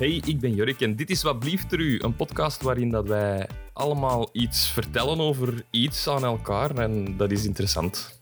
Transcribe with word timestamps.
Hey, 0.00 0.22
ik 0.26 0.40
ben 0.40 0.54
Jurk 0.54 0.80
en 0.80 0.96
dit 0.96 1.10
is 1.10 1.22
Wat 1.22 1.38
Blieft 1.38 1.72
er 1.72 1.80
u, 1.80 1.98
een 2.02 2.16
podcast 2.16 2.62
waarin 2.62 2.90
dat 2.90 3.06
wij 3.06 3.48
allemaal 3.72 4.28
iets 4.32 4.68
vertellen 4.70 5.20
over 5.20 5.62
iets 5.70 6.08
aan 6.08 6.24
elkaar 6.24 6.74
en 6.74 7.16
dat 7.16 7.30
is 7.30 7.44
interessant. 7.44 8.20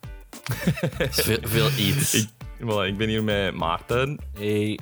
Veel, 1.11 1.39
veel 1.43 1.67
iets. 1.67 2.15
Ik, 2.15 2.29
voilà, 2.61 2.87
ik 2.87 2.97
ben 2.97 3.09
hier 3.09 3.25
met 3.25 3.55
Maarten, 3.55 4.19
Hey. 4.35 4.79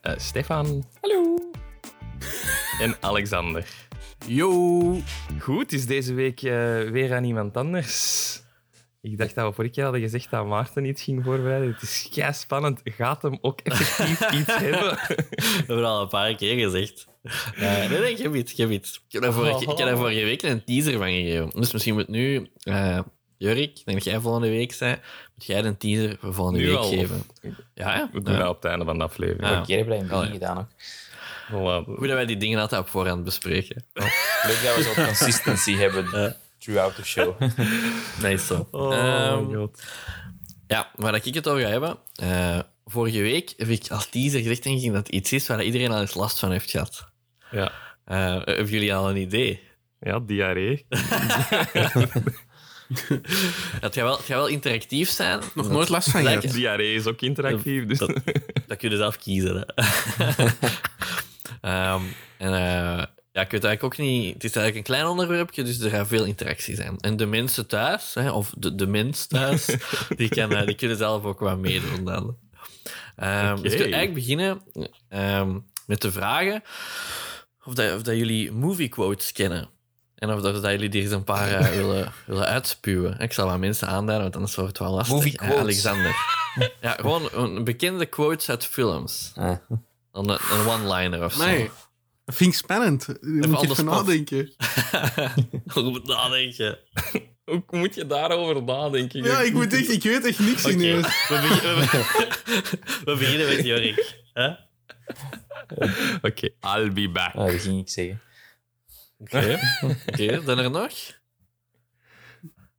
eh, 0.00 0.12
Stefan. 0.16 0.84
Hallo. 1.00 1.36
En 2.80 2.96
Alexander. 3.00 3.66
Yo. 4.26 4.96
Goed, 5.38 5.72
is 5.72 5.86
deze 5.86 6.14
week 6.14 6.42
eh, 6.42 6.50
weer 6.90 7.14
aan 7.14 7.24
iemand 7.24 7.56
anders. 7.56 8.42
Ik 9.10 9.18
dacht 9.18 9.34
dat 9.34 9.46
we 9.48 9.52
vorige 9.54 9.72
keer 9.74 9.82
hadden 9.82 10.02
gezegd 10.02 10.30
dat 10.30 10.46
Maarten 10.46 10.84
iets 10.84 11.02
ging 11.02 11.24
voorbereiden. 11.24 11.72
Het 11.72 11.82
is 11.82 12.08
kei 12.12 12.32
spannend. 12.32 12.80
Gaat 12.84 13.22
hem 13.22 13.38
ook 13.40 13.60
effectief 13.60 14.30
iets 14.40 14.56
hebben? 14.56 14.98
We 15.08 15.64
hebben 15.66 15.84
al 15.84 16.02
een 16.02 16.08
paar 16.08 16.34
keer 16.34 16.58
gezegd. 16.58 17.06
Nee, 17.56 17.88
nee, 17.88 18.10
ik 18.10 18.18
heb 18.18 18.34
iets, 18.34 18.52
ik 18.52 18.58
heb 18.58 18.70
iets. 18.70 18.94
Ik 19.06 19.12
heb 19.12 19.22
daar 19.22 19.32
vorige, 19.32 19.62
ik 19.70 19.78
heb 19.78 19.86
daar 19.86 19.96
vorige 19.96 20.24
week 20.24 20.42
een 20.42 20.64
teaser 20.64 20.92
van 20.92 21.06
gegeven. 21.08 21.50
Dus 21.54 21.72
misschien 21.72 21.94
moet 21.94 22.08
nu, 22.08 22.50
eh 22.62 22.98
Jurk, 23.38 23.58
ik 23.58 23.82
denk 23.84 23.98
dat 23.98 24.04
jij 24.04 24.20
volgende 24.20 24.48
week 24.48 24.72
zei, 24.72 24.96
moet 25.34 25.46
jij 25.46 25.64
een 25.64 25.76
teaser 25.76 26.16
voor 26.20 26.34
volgende 26.34 26.60
Nu 26.60 26.66
week 26.66 26.76
al, 26.76 26.88
geven. 26.88 27.22
Ja, 27.74 27.92
hè? 27.92 28.04
We 28.12 28.22
doen 28.22 28.34
Ja. 28.34 28.40
dat 28.40 28.48
op 28.48 28.62
het 28.62 28.70
einde 28.70 28.84
van 28.84 28.98
de 28.98 29.04
aflevering. 29.04 29.48
Ja. 29.48 29.56
Een 29.56 29.64
keer 29.66 30.08
dat 30.08 30.26
gedaan 30.26 30.58
ook. 30.58 30.68
Voilà. 31.50 31.84
Hoe 31.86 32.06
dat 32.06 32.16
wij 32.16 32.26
die 32.26 32.36
dingen 32.36 32.60
altijd 32.60 32.80
op 32.80 32.88
voorhand 32.88 33.24
bespreken. 33.24 33.84
Leuk 33.92 34.60
dat 34.64 34.76
we 34.76 34.92
zo'n 34.94 35.04
consistency 35.04 35.74
hebben 35.76 36.36
throughout 36.58 36.94
the 36.94 37.04
show. 37.04 37.40
Nice 38.22 38.44
zo. 38.46 38.68
Oh, 38.70 38.94
Ehm, 38.96 39.54
god. 39.54 39.82
Ja, 40.66 40.90
waar 40.94 41.14
ik 41.14 41.34
het 41.34 41.48
over 41.48 41.62
ga 41.62 41.68
hebben. 41.68 41.96
eh, 42.14 42.58
vorige 42.86 43.20
week 43.20 43.54
heb 43.56 43.68
ik 43.68 43.90
als 43.90 44.06
teaser 44.08 44.40
gezegd 44.40 44.62
denk 44.62 44.80
ik, 44.82 44.92
dat 44.92 45.06
het 45.06 45.14
iets 45.14 45.32
is 45.32 45.46
waar 45.46 45.62
iedereen 45.64 45.90
al 45.92 46.00
eens 46.00 46.14
last 46.14 46.38
van 46.38 46.50
heeft 46.50 46.70
gehad. 46.70 47.08
Ja. 47.50 47.72
Eh, 48.04 48.16
hebben 48.44 48.66
jullie 48.68 48.94
al 48.94 49.10
een 49.10 49.16
idee? 49.16 49.60
ja, 50.00 50.18
diarree. 50.20 50.86
Het 53.80 53.80
gaat 53.80 53.94
wel, 53.94 54.10
het 54.16 54.20
gaat 54.24 54.26
wel 54.36 54.46
interactief 54.46 55.10
zijn. 55.10 55.40
Nog 55.54 55.68
nooit 55.68 55.88
last 55.88 56.10
van 56.10 56.22
Lijkt- 56.22 56.40
gehad. 56.40 56.56
Diarree 56.56 56.94
is 56.94 57.06
ook 57.06 57.20
interactief. 57.20 57.86
Dus. 57.86 57.98
Dat, 57.98 58.20
dat 58.66 58.76
kun 58.78 58.90
je 58.90 58.96
zelf 58.96 59.18
kiezen. 59.18 59.66
Ehm, 61.60 62.00
en 62.38 62.54
eh, 62.54 63.02
ja, 63.36 63.42
ik 63.42 63.50
weet 63.50 63.64
eigenlijk 63.64 63.84
ook 63.84 63.96
niet... 64.06 64.34
Het 64.34 64.44
is 64.44 64.56
eigenlijk 64.56 64.76
een 64.76 64.94
klein 64.94 65.06
onderwerpje, 65.10 65.62
dus 65.62 65.80
er 65.80 65.90
gaat 65.90 66.06
veel 66.06 66.24
interactie 66.24 66.74
zijn. 66.74 66.96
En 67.00 67.16
de 67.16 67.26
mensen 67.26 67.66
thuis, 67.66 68.14
hè, 68.14 68.30
of 68.30 68.52
de, 68.56 68.74
de 68.74 68.86
mens 68.86 69.26
thuis, 69.26 69.66
die, 70.16 70.28
kan, 70.28 70.52
eh, 70.52 70.66
die 70.66 70.74
kunnen 70.74 70.96
zelf 70.96 71.24
ook 71.24 71.40
wat 71.40 71.58
meedoen 71.58 72.04
dan. 72.04 72.36
Ehm, 73.16 73.62
Dus 73.62 73.72
ik 73.72 73.78
wil 73.78 73.92
eigenlijk 73.92 74.14
beginnen 74.14 74.60
ehm, 75.08 75.58
met 75.86 76.00
de 76.00 76.12
vragen 76.12 76.62
of, 77.64 77.74
dat, 77.74 77.94
of 77.94 78.02
dat 78.02 78.16
jullie 78.16 78.52
movie 78.52 78.88
quotes 78.88 79.32
kennen. 79.32 79.68
En 80.14 80.32
of 80.32 80.40
dat, 80.40 80.54
of 80.54 80.60
dat 80.60 80.70
jullie 80.70 80.88
die 80.88 81.02
eens 81.02 81.10
een 81.10 81.24
paar 81.24 81.48
eh, 81.52 81.68
willen, 81.80 82.12
willen 82.26 82.46
uitspuwen. 82.46 83.18
Ik 83.18 83.32
zal 83.32 83.46
wat 83.48 83.58
mensen 83.58 83.88
aanduiden, 83.88 84.22
want 84.22 84.34
anders 84.36 84.54
wordt 84.54 84.70
het 84.70 84.78
wel 84.86 84.96
lastig. 84.96 85.14
Movie 85.16 85.32
Eh, 85.32 85.38
quotes. 85.38 85.60
Alexander. 85.60 86.14
Ja, 86.80 86.92
gewoon 86.92 87.28
een 87.32 87.64
bekende 87.64 88.06
quotes 88.06 88.48
uit 88.50 88.64
films. 88.66 89.32
Ah. 89.34 89.56
Een, 90.12 90.28
een 90.28 90.66
one-liner 90.68 91.24
of 91.24 91.32
zo. 91.32 91.44
Nee, 91.44 91.70
dat 92.26 92.34
vind 92.34 92.52
ik 92.52 92.58
spannend. 92.58 93.06
Daar 93.06 93.48
moet 93.48 93.60
je 93.60 93.70
even 93.70 93.84
nadenken. 93.84 94.52
Hoe 95.72 95.82
moet 95.82 96.06
nadenken? 96.06 96.78
Hoe 97.44 97.64
moet 97.70 97.94
je 97.94 98.06
daarover 98.06 98.62
nadenken? 98.62 99.22
Ja, 99.22 99.40
ik, 99.40 99.52
moet 99.52 99.72
echt, 99.72 99.90
ik 99.90 100.02
weet 100.02 100.24
echt 100.24 100.38
niks 100.38 100.64
Oké, 100.64 100.74
ineens. 100.74 101.06
we, 101.28 101.46
beginnen, 101.48 101.78
we, 101.78 101.84
we 103.12 103.16
beginnen 103.18 103.46
met 103.46 103.64
Jorik. 103.64 104.16
Hè? 104.32 104.48
Oké, 106.22 106.48
I'll 106.60 106.92
be 106.92 107.08
back. 107.10 107.34
Ah, 107.34 107.46
dat 107.46 107.60
ging 107.60 107.80
ik 107.80 107.88
zeggen. 107.88 108.20
Oké, 109.18 109.58
Oké, 110.08 110.42
dan 110.44 110.58
er 110.58 110.70
nog? 110.70 110.88
Ik 110.88 111.14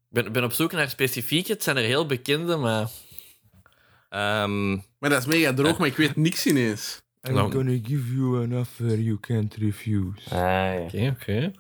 ben, 0.09 0.31
ben 0.31 0.43
op 0.43 0.53
zoek 0.53 0.72
naar 0.72 0.89
specifieke. 0.89 1.51
Het 1.51 1.63
zijn 1.63 1.77
er 1.77 1.83
heel 1.83 2.05
bekende, 2.05 2.55
maar... 2.55 2.88
Ehm, 4.09 4.72
Maar 4.99 5.09
dat 5.09 5.19
is 5.19 5.25
mega 5.25 5.53
droog, 5.53 5.77
maar 5.77 5.88
ik 5.88 5.97
weet 5.97 6.16
niks 6.16 6.45
ineens. 6.45 7.01
I'm 7.27 7.33
Nou. 7.33 7.51
gonna 7.51 7.77
give 7.83 8.13
you 8.15 8.43
an 8.43 8.57
offer 8.57 8.99
you 8.99 9.19
can't 9.19 9.55
refuse. 9.55 10.29
Ah, 10.29 10.35
ja. 10.35 10.79
Oké, 10.79 11.15
oké. 11.21 11.51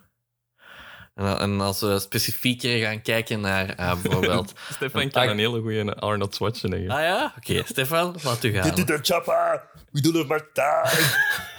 En, 1.15 1.39
en 1.39 1.61
als 1.61 1.79
we 1.81 1.99
specifieker 1.99 2.79
gaan 2.79 3.01
kijken 3.01 3.39
naar 3.41 3.69
eh, 3.69 4.01
bijvoorbeeld... 4.01 4.53
Stefan 4.75 5.09
kan 5.09 5.27
een 5.27 5.37
hele 5.37 5.61
goede 5.61 5.95
Arnold 5.95 6.35
Schwarzenegger. 6.35 6.89
Ah 6.91 7.01
ja? 7.01 7.33
Oké, 7.37 7.61
Stefan, 7.65 8.15
laat 8.23 8.43
u 8.43 8.51
gaan. 8.51 8.75
de 8.75 8.99
chopper! 9.01 9.63
We 9.91 10.01
doen 10.01 10.15
het 10.15 10.27
maar 10.27 10.51
time! 10.53 11.15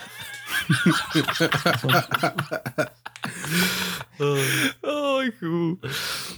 Oh, 4.81 5.25
goed. 5.39 5.79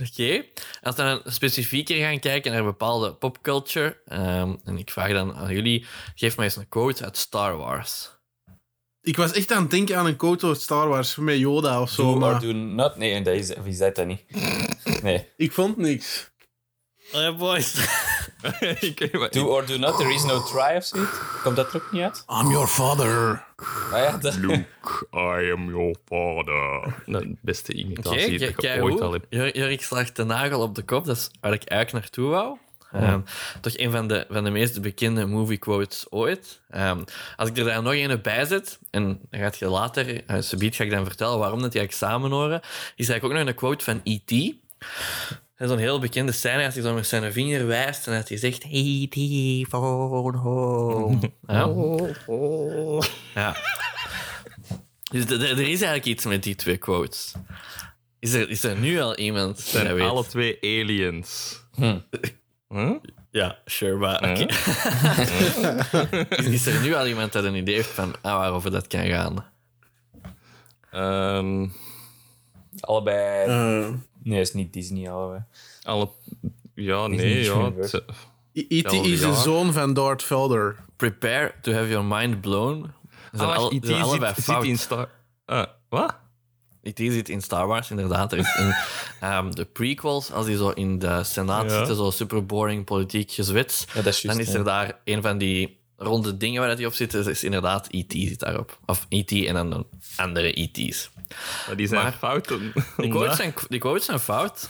Oké. 0.09 0.45
Als 0.83 0.97
we 0.97 1.03
dan 1.03 1.21
specifieker 1.25 1.97
gaan 1.97 2.19
kijken 2.19 2.53
naar 2.53 2.65
bepaalde 2.65 3.15
popculture, 3.15 4.01
ehm, 4.07 4.55
en 4.65 4.79
ik 4.79 4.91
vraag 4.91 5.13
dan 5.13 5.35
aan 5.35 5.55
jullie, 5.55 5.87
geef 6.15 6.37
mij 6.37 6.45
eens 6.45 6.57
een 6.57 6.69
quote 6.69 7.05
uit 7.05 7.17
Star 7.17 7.57
Wars. 7.57 8.19
Ik 9.03 9.17
was 9.17 9.33
echt 9.33 9.53
aan 9.53 9.63
het 9.63 9.71
denken 9.71 9.97
aan 9.97 10.07
een 10.07 10.17
quote 10.17 10.47
uit 10.47 10.61
Star 10.61 10.89
Wars 10.89 11.17
met 11.17 11.39
Yoda 11.39 11.81
of 11.81 11.91
zo, 11.91 12.03
Do 12.03 12.13
or 12.13 12.19
maar 12.19 12.41
do 12.41 12.53
not. 12.53 12.97
Nee, 12.97 13.23
dat 13.23 13.35
is, 13.35 13.51
is 13.51 13.79
dat 13.79 13.95
dat 13.95 14.07
niet? 14.07 14.25
Nee. 15.03 15.29
ik 15.37 15.53
vond 15.53 15.77
niks. 15.77 16.31
Oh 17.13 17.21
ja, 17.21 17.37
boys. 17.37 17.75
Do 19.31 19.47
or 19.49 19.67
do 19.67 19.79
not, 19.79 19.99
there 19.99 20.15
is 20.15 20.25
no 20.25 20.43
try 20.43 20.77
of 20.77 20.85
zoiets. 20.85 21.19
Komt 21.43 21.57
dat 21.57 21.75
er 21.75 21.77
ook 21.77 21.93
niet 21.93 22.03
uit? 22.03 22.25
I'm 22.29 22.51
your 22.51 22.67
father. 22.67 23.45
Ah 23.93 23.99
ja, 23.99 24.17
dat... 24.17 24.35
Luke, 24.35 25.07
I 25.13 25.53
am 25.53 25.69
your 25.71 25.95
father. 26.05 26.95
De 27.07 27.37
beste 27.41 27.73
imitatie 27.73 28.39
dat 28.39 28.55
kijk 28.55 28.77
ik 28.77 28.83
ooit 28.83 29.01
al 29.01 29.13
heb. 29.13 29.27
Jurk 29.55 29.83
slaagt 29.83 30.17
de 30.17 30.25
nagel 30.25 30.61
op 30.61 30.75
de 30.75 30.83
kop, 30.83 31.05
dat 31.05 31.17
is 31.17 31.31
waar 31.41 31.53
ik 31.53 31.65
eigenlijk 31.65 32.05
naartoe 32.05 32.31
wou. 32.31 32.59
Ehm, 32.93 33.21
toch 33.61 33.79
een 33.79 33.91
van 33.91 34.09
de, 34.09 34.27
van 34.31 34.45
de 34.45 34.51
meest 34.51 34.83
bekende 34.83 35.27
movie 35.27 35.59
quotes 35.59 36.07
ooit. 36.11 36.61
Ehm, 36.71 37.03
als 37.37 37.49
ik 37.49 37.57
er 37.57 37.65
daar 37.65 37.83
nog 37.83 37.95
een 37.95 38.23
bij 38.23 38.45
zet, 38.45 38.79
en 38.91 39.03
dan 39.31 39.41
gaat 39.41 39.59
je 39.59 39.69
later, 39.69 40.31
uh, 40.31 40.41
subiet 40.41 40.75
ga 40.75 40.85
ik 40.85 40.91
dan 40.91 41.05
vertellen 41.05 41.39
waarom 41.39 41.63
dat 41.63 41.73
die 41.73 41.81
eigenlijk 41.81 42.13
samen 42.13 42.31
horen, 42.31 42.61
is 42.97 43.09
eigenlijk 43.09 43.25
ook 43.25 43.33
nog 43.33 43.49
een 43.49 43.55
quote 43.55 43.85
van 43.85 44.01
E.T. 44.05 44.55
Dat 45.61 45.69
is 45.69 45.75
zo'n 45.75 45.85
heel 45.85 45.99
bekende 45.99 46.33
scène 46.33 46.65
als 46.65 46.75
hij 46.75 46.83
zo 46.83 46.95
met 46.95 47.07
zijn 47.07 47.33
vinger 47.33 47.67
wijst 47.67 48.07
en 48.07 48.15
dat 48.15 48.29
hij 48.29 48.39
zegt 48.39 48.65
E.T. 48.71 49.15
phone 49.69 50.37
home. 50.37 51.33
Ja. 51.47 51.75
Ja. 53.35 53.57
Dus 55.11 55.25
er 55.25 55.59
is 55.59 55.67
eigenlijk 55.67 56.05
iets 56.05 56.25
met 56.25 56.43
die 56.43 56.55
twee 56.55 56.77
quotes. 56.77 57.33
Is 58.19 58.33
er, 58.33 58.49
is 58.51 58.63
er 58.65 58.77
nu 58.77 59.01
al 59.01 59.17
iemand 59.17 59.57
Het 59.57 59.65
die 59.65 59.73
zijn 59.75 59.87
dat 59.87 59.97
weet? 59.97 60.09
alle 60.09 60.27
twee 60.27 60.59
aliens. 60.63 61.61
Hm. 61.75 61.99
Huh? 62.69 62.93
Ja, 63.31 63.59
sure, 63.65 63.97
maar 63.97 64.23
is, 66.31 66.47
is 66.47 66.67
er 66.67 66.81
nu 66.83 66.95
al 66.95 67.07
iemand 67.07 67.33
dat 67.33 67.45
een 67.45 67.55
idee 67.55 67.75
heeft 67.75 67.89
van 67.89 68.15
ah, 68.21 68.37
waarover 68.37 68.71
dat 68.71 68.87
kan 68.87 69.07
gaan? 69.07 69.45
Ehm, 70.91 71.67
Allebei... 72.81 73.47
Eh, 73.49 73.89
Nee, 74.23 74.39
het 74.39 74.49
is 74.49 74.55
niet 74.55 74.73
Disney, 74.73 75.11
allebei. 75.11 75.43
alle... 75.83 76.09
Ja, 76.75 77.05
Is 77.09 77.17
nee, 77.17 77.37
niet 77.37 77.47
ja. 77.47 77.73
E.T. 78.53 78.93
Ja, 78.93 79.03
is 79.03 79.21
de 79.21 79.27
ja. 79.27 79.35
zoon 79.35 79.73
van 79.73 79.95
Darth 79.95 80.23
Vader. 80.23 80.77
Prepare 80.97 81.55
to 81.63 81.73
have 81.73 81.89
your 81.89 82.05
mind 82.05 82.41
blown. 82.41 82.91
Ze 83.31 83.37
zijn, 83.39 83.49
Ah, 83.51 83.57
al, 83.57 83.69
zijn 83.69 83.83
E.T. 83.85 84.03
allebei 84.03 84.35
zit, 84.35 84.45
fout. 84.45 84.61
zit 84.63 84.71
in 84.71 84.79
Star... 84.79 85.09
Ah, 85.47 85.67
wat? 85.89 86.17
E.T. 86.83 86.99
zit 86.99 87.29
in 87.29 87.43
Star 87.43 87.67
Wars, 87.67 87.91
inderdaad. 87.91 88.33
Er 88.33 88.39
is 88.39 88.57
in 88.59 88.75
ehm, 89.21 89.51
de 89.51 89.65
prequels, 89.65 90.33
als 90.33 90.47
die 90.47 90.57
zo 90.57 90.69
in 90.71 90.99
de 90.99 91.25
Senaat 91.25 91.71
Ja. 91.71 91.77
zitten, 91.77 91.97
zo 91.97 92.11
super 92.11 92.47
boring 92.47 92.85
politiek 92.85 93.31
gezwets, 93.33 93.85
Ja, 93.95 94.03
dat 94.03 94.07
is 94.07 94.23
juist. 94.23 94.39
dan 94.39 94.49
is 94.49 94.55
er 94.55 94.65
daar 94.65 95.01
een 95.05 95.23
van 95.23 95.39
die 95.39 95.80
ronde 96.03 96.37
dingen 96.37 96.63
waar 96.63 96.77
die 96.77 96.87
op 96.87 96.93
zit, 96.95 97.15
is, 97.15 97.27
is 97.27 97.45
inderdaad 97.45 97.87
E.T. 97.91 98.13
zit 98.13 98.39
daarop. 98.39 98.79
Of 98.87 99.07
E.T. 99.09 99.33
en 99.33 99.55
dan 99.55 99.71
de 99.71 99.85
andere 100.17 100.61
E.T.'s. 100.61 101.11
Maar 101.67 101.77
die 101.77 101.87
zijn 101.87 102.03
Maar- 102.03 102.13
fouten. 102.19 102.73
Die 102.97 103.11
quotes 103.11 103.37
zijn, 103.37 103.55
die 103.69 103.79
quotes 103.79 104.05
zijn 104.05 104.19
fout. 104.19 104.69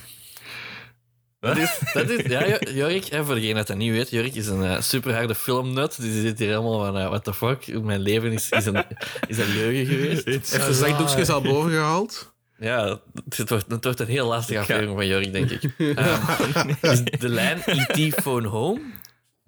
Dat 1.40 1.56
is, 1.56 1.78
dat 1.92 2.08
is, 2.10 2.26
ja, 2.26 2.46
Jo- 2.48 2.70
Jorik, 2.72 3.08
voor 3.24 3.34
degene 3.34 3.54
dat 3.54 3.66
dat 3.66 3.76
niet 3.76 3.90
weet, 3.90 4.10
Jorik 4.10 4.34
is 4.34 4.46
een 4.46 4.62
uh, 4.62 4.80
superharde 4.80 5.34
filmnut. 5.34 5.96
Dus 6.00 6.12
die 6.12 6.20
zit 6.20 6.38
hier 6.38 6.48
helemaal 6.48 6.78
van, 6.84 6.98
eh, 6.98 7.08
what 7.08 7.24
the 7.24 7.34
fuck, 7.34 7.82
mijn 7.82 8.00
leven 8.00 8.32
is, 8.32 8.48
is, 8.48 8.66
een, 8.66 8.84
is 9.26 9.38
een 9.38 9.54
leugen 9.54 9.86
geweest. 9.86 10.26
It's 10.26 10.52
Heeft 10.52 10.66
de 10.66 10.74
zakdoekjes 10.74 11.28
al 11.28 11.40
boven 11.40 11.70
gehaald? 11.70 12.32
Ja, 12.58 13.00
het 13.28 13.48
wordt, 13.48 13.70
het 13.70 13.84
wordt 13.84 14.00
een 14.00 14.06
heel 14.06 14.26
lastige 14.26 14.58
aflevering 14.60 14.94
van 14.96 15.06
Jorik, 15.06 15.32
denk 15.32 15.50
ik. 15.50 15.62
Ehm, 15.98 16.72
dus 16.80 17.02
de 17.04 17.28
lijn 17.28 17.62
E.T. 17.66 18.14
phone 18.22 18.48
home, 18.48 18.80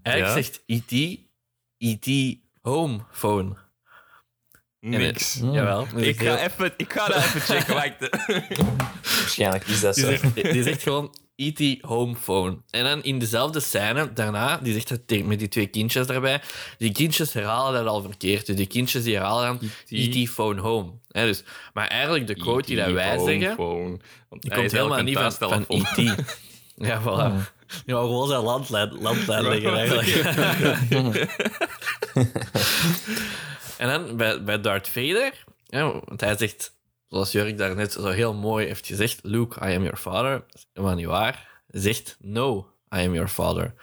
eigenlijk 0.02 0.36
Ja. 0.36 0.42
zegt 0.42 0.62
E.T. 0.66 1.18
E.T. 1.82 2.38
home 2.60 3.00
phone. 3.10 3.56
Niks. 4.80 5.40
Jawel. 5.52 5.86
dus 5.94 6.06
Ik 6.06 6.20
ga, 6.20 6.38
even, 6.44 6.72
ik 6.76 6.92
ga 6.92 7.06
dat 7.06 7.16
even 7.16 7.40
checken. 7.40 7.74
Waarschijnlijk 9.18 9.66
is 9.66 9.80
dat 9.80 9.94
Die 9.94 10.04
zo. 10.04 10.10
zegt, 10.10 10.34
die 10.52 10.62
zegt 10.62 10.82
gewoon 10.82 11.14
E.T. 11.36 11.80
home 11.80 12.14
phone. 12.14 12.58
En 12.70 12.84
dan 12.84 13.02
in 13.02 13.18
dezelfde 13.18 13.60
scène 13.60 14.12
daarna, 14.12 14.56
die 14.56 14.72
zegt 14.72 14.88
dat 14.88 15.24
met 15.24 15.38
die 15.38 15.48
twee 15.48 15.66
kindjes 15.66 16.06
daarbij, 16.06 16.40
die 16.78 16.92
kindjes 16.92 17.32
herhalen 17.32 17.72
dat 17.84 17.92
al 17.92 18.02
verkeerd. 18.02 18.46
Dus 18.46 18.56
die 18.56 18.66
kindjes 18.66 19.02
die 19.02 19.14
herhalen 19.14 19.44
dan 19.58 19.70
E.T. 19.88 20.14
E.T. 20.14 20.28
phone 20.30 20.60
home. 20.60 20.92
Hè, 21.08 21.26
dus, 21.26 21.44
maar 21.72 21.86
eigenlijk 21.86 22.26
de 22.26 22.34
quote 22.34 22.66
die 22.66 22.76
dat 22.76 22.90
wij 22.92 23.16
home 23.16 23.30
zeggen, 23.30 23.54
phone. 23.54 23.98
Want 24.28 24.42
die 24.42 24.50
komt 24.52 24.72
helemaal 24.72 25.02
niet 25.02 25.18
van, 25.18 25.32
van. 25.32 25.64
E.T. 25.68 26.14
Ja, 26.86 27.00
voilà. 27.02 27.50
Ja, 27.86 27.96
gewoon 28.00 28.28
zijn 28.28 28.42
landlijn, 28.42 28.92
landlijn 29.00 29.46
eigenlijk. 29.76 30.06
en 33.78 33.88
dan 33.88 34.16
bij, 34.16 34.42
bij 34.44 34.60
Darth 34.60 34.88
Vader, 34.88 35.44
ja, 35.66 36.00
want 36.04 36.20
hij 36.20 36.36
zegt, 36.36 36.76
zoals 37.08 37.32
Jurk 37.32 37.58
daarnet 37.58 37.92
zo 37.92 38.06
heel 38.08 38.34
mooi 38.34 38.66
heeft 38.66 38.86
gezegd, 38.86 39.18
Luke, 39.22 39.58
I 39.68 39.74
am 39.74 39.82
your 39.82 39.96
father. 39.96 40.44
Helemaal 40.72 40.96
niet 40.96 41.06
waar. 41.06 41.48
Zegt, 41.68 42.16
no, 42.20 42.66
I 42.96 42.98
am 43.06 43.12
your 43.14 43.28
father. 43.28 43.74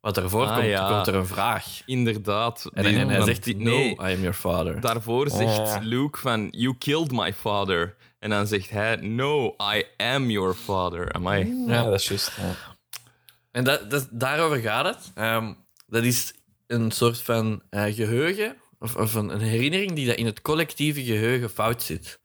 Wat 0.00 0.14
daarvoor 0.14 0.46
Ah, 0.46 0.54
komt, 0.54 0.66
ja. 0.68 0.88
komt 0.88 1.06
er 1.06 1.14
een 1.14 1.26
vraag. 1.26 1.64
Inderdaad. 1.86 2.70
En, 2.74 3.08
hij 3.08 3.20
zegt, 3.22 3.44
die- 3.44 3.56
no, 3.56 3.70
nee, 3.70 3.90
I 3.90 3.96
am 3.98 4.06
your 4.20 4.32
father. 4.32 4.80
daarvoor 4.80 5.30
zegt 5.30 5.56
ja. 5.56 5.78
Luke 5.82 6.18
van, 6.18 6.48
you 6.50 6.74
killed 6.78 7.12
my 7.12 7.32
father. 7.34 7.96
En 8.18 8.30
dan 8.30 8.46
zegt 8.46 8.70
hij, 8.70 8.96
no, 8.96 9.56
I 9.74 9.84
am 9.96 10.30
your 10.30 10.54
father. 10.54 11.12
Amai. 11.12 11.64
Ja, 11.66 11.84
dat 11.84 12.00
is 12.00 12.08
juist. 12.08 12.32
Ja. 12.36 12.54
En 13.50 13.64
dat, 13.64 13.90
dat, 13.90 14.08
daarover 14.10 14.58
gaat 14.58 14.84
het. 14.84 15.10
Ehm, 15.14 15.52
dat 15.86 16.04
is 16.04 16.32
een 16.66 16.90
soort 16.90 17.20
van 17.20 17.62
eh, 17.70 17.94
geheugen, 17.94 18.56
of, 18.78 18.96
of 18.96 19.14
een, 19.14 19.28
een 19.28 19.40
herinnering 19.40 19.92
die 19.92 20.06
dat 20.06 20.16
in 20.16 20.26
het 20.26 20.42
collectieve 20.42 21.04
geheugen 21.04 21.50
fout 21.50 21.82
zit. 21.82 22.20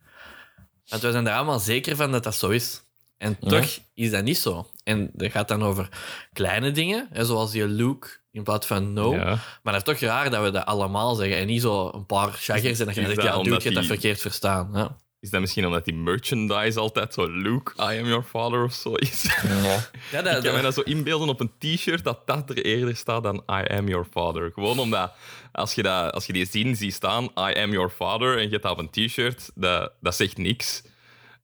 Want 0.88 1.02
we 1.02 1.12
zijn 1.12 1.28
er 1.28 1.34
allemaal 1.34 1.60
zeker 1.60 1.96
van 1.96 2.12
dat 2.12 2.24
dat 2.24 2.36
zo 2.36 2.50
is. 2.50 2.84
En 3.18 3.40
toch 3.40 3.80
is 3.94 4.12
dat 4.12 4.24
niet 4.24 4.38
zo. 4.38 4.70
En 4.84 5.10
dat 5.14 5.32
gaat 5.32 5.48
dan 5.48 5.64
over 5.64 5.90
kleine 6.34 6.72
dingen, 6.72 7.08
hè, 7.12 7.26
zoals 7.26 7.52
je 7.52 7.68
Luke 7.68 8.08
in 8.32 8.44
plaats 8.44 8.68
van 8.68 8.94
no. 8.94 9.14
Ja. 9.14 9.40
Maar 9.64 9.74
dat 9.74 9.88
is 9.88 10.00
toch 10.00 10.10
raar 10.10 10.30
dat 10.30 10.44
we 10.44 10.52
dat 10.52 10.66
allemaal 10.66 11.16
zeggen 11.16 11.38
en 11.38 11.48
niet 11.48 11.62
zo 11.62 11.90
een 11.94 12.06
paar 12.06 12.34
shaggers 12.34 12.80
en 12.80 12.86
je 12.88 12.94
dan 12.94 12.94
zegt, 12.94 13.16
dat 13.16 13.16
ja, 13.16 13.32
dude, 13.32 13.44
omdat 13.44 13.64
je 13.64 13.70
hebt 13.70 13.80
dat 13.80 13.90
verkeerd 13.90 14.22
verstaan. 14.22 14.70
Ja. 14.74 14.98
Is 15.22 15.30
dat 15.30 15.40
misschien 15.42 15.66
omdat 15.66 15.86
die 15.86 15.94
merchandise 15.94 16.80
altijd 16.80 17.14
zo 17.14 17.28
Luke, 17.32 17.72
I 17.78 18.00
am 18.00 18.06
your 18.08 18.24
father 18.24 18.64
of 18.64 18.74
zo 18.74 18.94
is? 18.94 19.24
Ja. 19.64 19.80
Ja, 20.12 20.22
dat, 20.22 20.38
Ik 20.38 20.44
kan 20.44 20.56
me 20.56 20.62
dat 20.62 20.74
zo 20.74 20.82
inbeelden 20.82 21.30
op 21.30 21.40
een 21.40 21.52
t-shirt 21.58 22.04
dat 22.04 22.28
dat 22.28 22.50
er 22.50 22.66
eerder 22.66 22.96
staat 22.96 23.24
dan 23.24 23.36
I 23.36 23.74
am 23.74 23.88
your 23.88 24.06
father. 24.12 24.52
Gewoon 24.54 24.80
omdat 24.80 25.14
als 25.52 25.74
je, 25.76 25.84
dat, 25.84 26.14
als 26.14 26.26
je 26.26 26.34
die 26.34 26.46
zin 26.46 26.76
ziet 26.76 26.94
staan, 26.94 27.24
I 27.24 27.54
am 27.60 27.72
your 27.72 27.90
father, 27.90 28.38
en 28.38 28.44
je 28.44 28.50
hebt 28.50 28.64
dat 28.64 28.72
op 28.72 28.78
een 28.80 28.90
t-shirt, 28.90 29.52
dat, 29.56 29.92
dat 30.02 30.16
zegt 30.16 30.38
niks. 30.38 30.84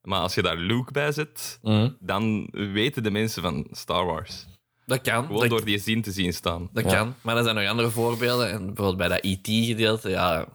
Maar 0.02 0.20
als 0.20 0.36
je 0.36 0.42
daar 0.42 0.58
Luke 0.58 0.92
bij 0.92 1.12
zet, 1.12 1.60
Mhm. 1.62 1.90
dan 2.00 2.48
weten 2.52 3.04
de 3.04 3.12
mensen 3.12 3.42
van 3.42 3.68
Star 3.72 4.06
Wars. 4.06 4.46
dat 4.86 5.02
kan. 5.02 5.26
Gewoon 5.26 5.40
Dat- 5.42 5.50
door 5.50 5.66
die 5.66 5.80
zin 5.80 6.02
te 6.02 6.12
zien 6.12 6.34
staan. 6.34 6.70
Dat 6.74 6.84
Ja. 6.84 6.96
kan, 6.98 7.16
maar 7.22 7.38
er 7.38 7.44
zijn 7.44 7.56
nog 7.56 7.68
andere 7.68 7.90
voorbeelden. 7.90 8.52
En 8.52 8.66
bijvoorbeeld 8.66 8.98
bij 8.98 9.08
dat 9.08 9.24
IT-gedeelte, 9.24 10.10
ja, 10.10 10.40
ook 10.40 10.48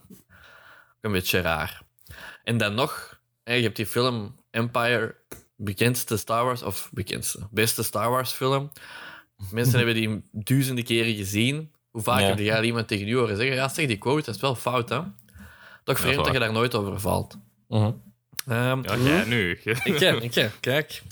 een 1.01 1.13
beetje 1.13 1.41
raar. 1.41 1.83
En 2.45 2.57
dan 2.57 2.75
nog, 2.75 3.12
je 3.45 3.53
hebt 3.53 3.77
die 3.77 3.87
film 3.87 4.37
Empire, 4.51 5.15
bekendste 5.57 6.17
Star 6.17 6.45
Wars, 6.45 6.63
of 6.63 6.89
bekendste, 6.93 7.39
beste 7.51 7.83
Star 7.83 8.11
Wars 8.11 8.33
film. 8.33 8.71
Mensen 9.51 9.77
hebben 9.77 9.95
die 9.95 10.23
duizenden 10.33 10.85
keren 10.85 11.15
gezien. 11.15 11.73
Hoe 11.91 12.03
vaak 12.03 12.21
Ja. 12.21 12.27
heb 12.27 12.39
je 12.39 12.57
al 12.57 12.63
iemand 12.63 12.89
tegen 12.89 13.09
u 13.09 13.17
horen 13.17 13.37
zeggen, 13.37 13.55
ja, 13.57 13.69
zeg, 13.69 13.87
die 13.87 13.99
quote, 13.99 14.25
dat 14.25 14.35
is 14.35 14.41
wel 14.41 14.55
fout, 14.55 14.89
hè? 14.89 15.01
Toch 15.85 16.01
vreemd 16.01 16.25
dat 16.25 16.33
je 16.33 16.39
daar 16.39 16.53
nooit 16.53 16.75
over 16.75 17.01
valt. 17.01 17.37
Mhm. 17.69 17.91
Ehm, 18.47 18.83
Ja, 18.83 18.97
jij 18.97 19.25
nu. 19.25 19.51
ik, 19.65 20.01
ik, 20.35 20.51
kijk. 20.61 21.03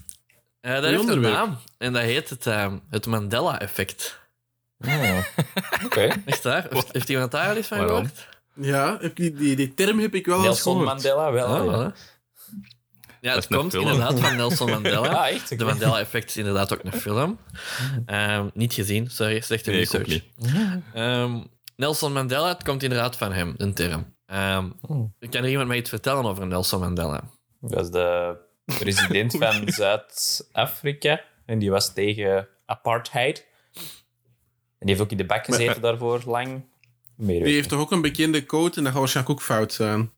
Eh, 0.61 0.75
dat 0.75 0.85
heeft 0.85 1.09
een 1.09 1.21
naam. 1.21 1.59
En 1.79 1.93
dat 1.93 2.03
heet 2.03 2.31
het, 2.31 2.47
ehm, 2.47 2.77
het 2.91 3.07
Mandela-effect. 3.07 4.21
Ah, 4.81 5.19
Oké. 5.85 6.09
Echt 6.25 6.43
waar? 6.43 6.67
Heeft, 6.71 6.93
heeft 6.93 7.09
iemand 7.09 7.31
daar 7.31 7.49
al 7.49 7.57
eens 7.57 7.67
van 7.67 7.79
gehoord? 7.79 8.29
Ja, 8.55 8.99
heb 9.01 9.19
je- 9.19 9.33
die, 9.35 9.57
die 9.57 9.75
term 9.75 9.99
heb 9.99 10.15
ik 10.15 10.27
wel 10.27 10.37
eens 10.37 10.45
Nelson 10.45 10.73
gehoord. 10.73 10.89
Mandela 10.95 11.33
wel. 11.33 11.47
Ah, 11.47 11.65
ja. 11.81 11.93
Ja, 13.21 13.35
het 13.35 13.47
komt 13.47 13.71
film. 13.73 13.87
inderdaad 13.87 14.21
van 14.21 14.37
Nelson 14.37 14.71
Mandela. 14.71 15.09
Ah, 15.25 15.29
echt? 15.29 15.59
De 15.59 15.65
Mandela-effect 15.65 16.29
is 16.29 16.37
inderdaad 16.37 16.73
ook 16.73 16.81
een 16.85 16.93
film. 16.93 17.39
Ehm, 18.07 18.47
niet 18.55 18.73
gezien, 18.75 19.11
sorry, 19.11 19.41
slechte 19.41 19.71
Nee, 19.71 19.79
research. 19.79 20.21
Ehm, 20.95 21.41
Nelson 21.77 22.13
Mandela, 22.13 22.49
het 22.49 22.63
komt 22.65 22.83
inderdaad 22.83 23.17
van 23.17 23.33
hem, 23.33 23.55
een 23.57 23.75
term. 23.75 24.15
Ehm, 24.27 24.71
Oh. 24.81 25.11
kan 25.31 25.43
er 25.43 25.49
iemand 25.51 25.69
mij 25.69 25.77
iets 25.77 25.89
vertellen 25.91 26.25
over 26.25 26.47
Nelson 26.47 26.81
Mandela? 26.81 27.23
Dat 27.61 27.85
is 27.85 27.91
de 27.91 28.37
president 28.65 29.37
van 29.37 29.63
Zuid-Afrika. 29.79 31.21
En 31.47 31.59
die 31.59 31.71
was 31.71 31.93
tegen 31.93 32.49
apartheid. 32.67 33.47
En 34.79 34.87
die 34.87 34.89
heeft 34.89 35.01
ook 35.01 35.11
in 35.11 35.17
de 35.17 35.25
bak 35.27 35.45
gezeten 35.45 35.81
daarvoor 35.83 36.23
lang. 36.27 36.65
Meer 37.17 37.45
Die 37.45 37.55
heeft 37.55 37.69
toch 37.69 37.81
ook 37.81 37.91
een 37.93 38.01
bekende 38.01 38.45
quote 38.45 38.77
en 38.77 38.83
dat 38.83 38.93
gaat 38.93 39.01
waarschijnlijk 39.01 39.39
ook 39.39 39.45
fout 39.47 39.73
zijn. 39.73 40.13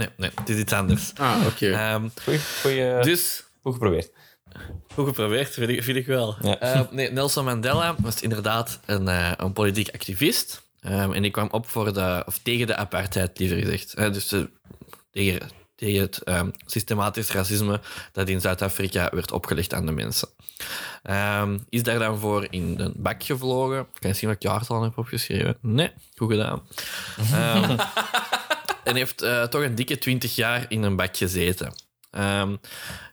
Nee, 0.00 0.08
nee, 0.16 0.30
het 0.34 0.48
is 0.48 0.56
iets 0.56 0.72
anders. 0.72 1.12
Ah, 1.16 1.46
oké. 1.46 1.70
Ehm, 1.70 2.02
niet. 2.02 2.20
Goeie, 2.24 2.40
goeie, 2.60 3.02
dus 3.02 3.44
goed 3.62 3.72
geprobeerd. 3.72 4.10
Goed 4.94 5.06
geprobeerd, 5.06 5.50
vind 5.50 5.70
ik, 5.70 5.82
vind 5.82 5.96
ik 5.96 6.06
wel. 6.06 6.36
Ja. 6.42 6.58
Eh, 6.58 6.80
nee, 6.90 7.10
Nelson 7.10 7.44
Mandela 7.44 7.94
was 7.98 8.20
inderdaad 8.20 8.80
een, 8.86 9.08
eh, 9.08 9.32
een 9.36 9.52
politiek 9.52 9.88
activist. 9.94 10.62
Ehm, 10.80 11.12
en 11.12 11.22
die 11.22 11.30
kwam 11.30 11.48
op 11.50 11.68
voor 11.68 11.92
de, 11.92 12.22
of 12.26 12.38
tegen 12.42 12.66
de 12.66 12.76
apartheid, 12.76 13.38
liever 13.38 13.58
gezegd. 13.58 13.96
Dus 13.96 14.34
tegen, 15.10 15.48
tegen 15.76 16.00
het 16.00 16.18
ehm, 16.18 16.50
systematisch 16.66 17.30
racisme 17.30 17.80
dat 18.12 18.28
in 18.28 18.40
Zuid-Afrika 18.40 19.10
werd 19.12 19.32
opgelegd 19.32 19.74
aan 19.74 19.86
de 19.86 19.92
mensen. 19.92 20.28
Ehm, 21.02 21.58
is 21.68 21.82
daar 21.82 21.98
dan 21.98 22.18
voor 22.18 22.46
in 22.50 22.74
een 22.78 22.94
bak 22.96 23.22
gevlogen. 23.22 23.86
Kan 23.98 24.10
je 24.10 24.16
zien 24.16 24.28
wat 24.28 24.38
ik 24.38 24.42
jaartal 24.42 24.82
heb 24.82 24.98
opgeschreven? 24.98 25.58
Nee, 25.60 25.92
goed 26.16 26.30
gedaan. 26.30 26.62
En 28.84 28.96
heeft 28.96 29.22
eh, 29.22 29.42
toch 29.42 29.62
een 29.62 29.74
dikke 29.74 29.98
twintig 29.98 30.34
jaar 30.34 30.64
in 30.68 30.82
een 30.82 30.96
bak 30.96 31.16
gezeten. 31.16 31.72
Ehm, 32.10 32.56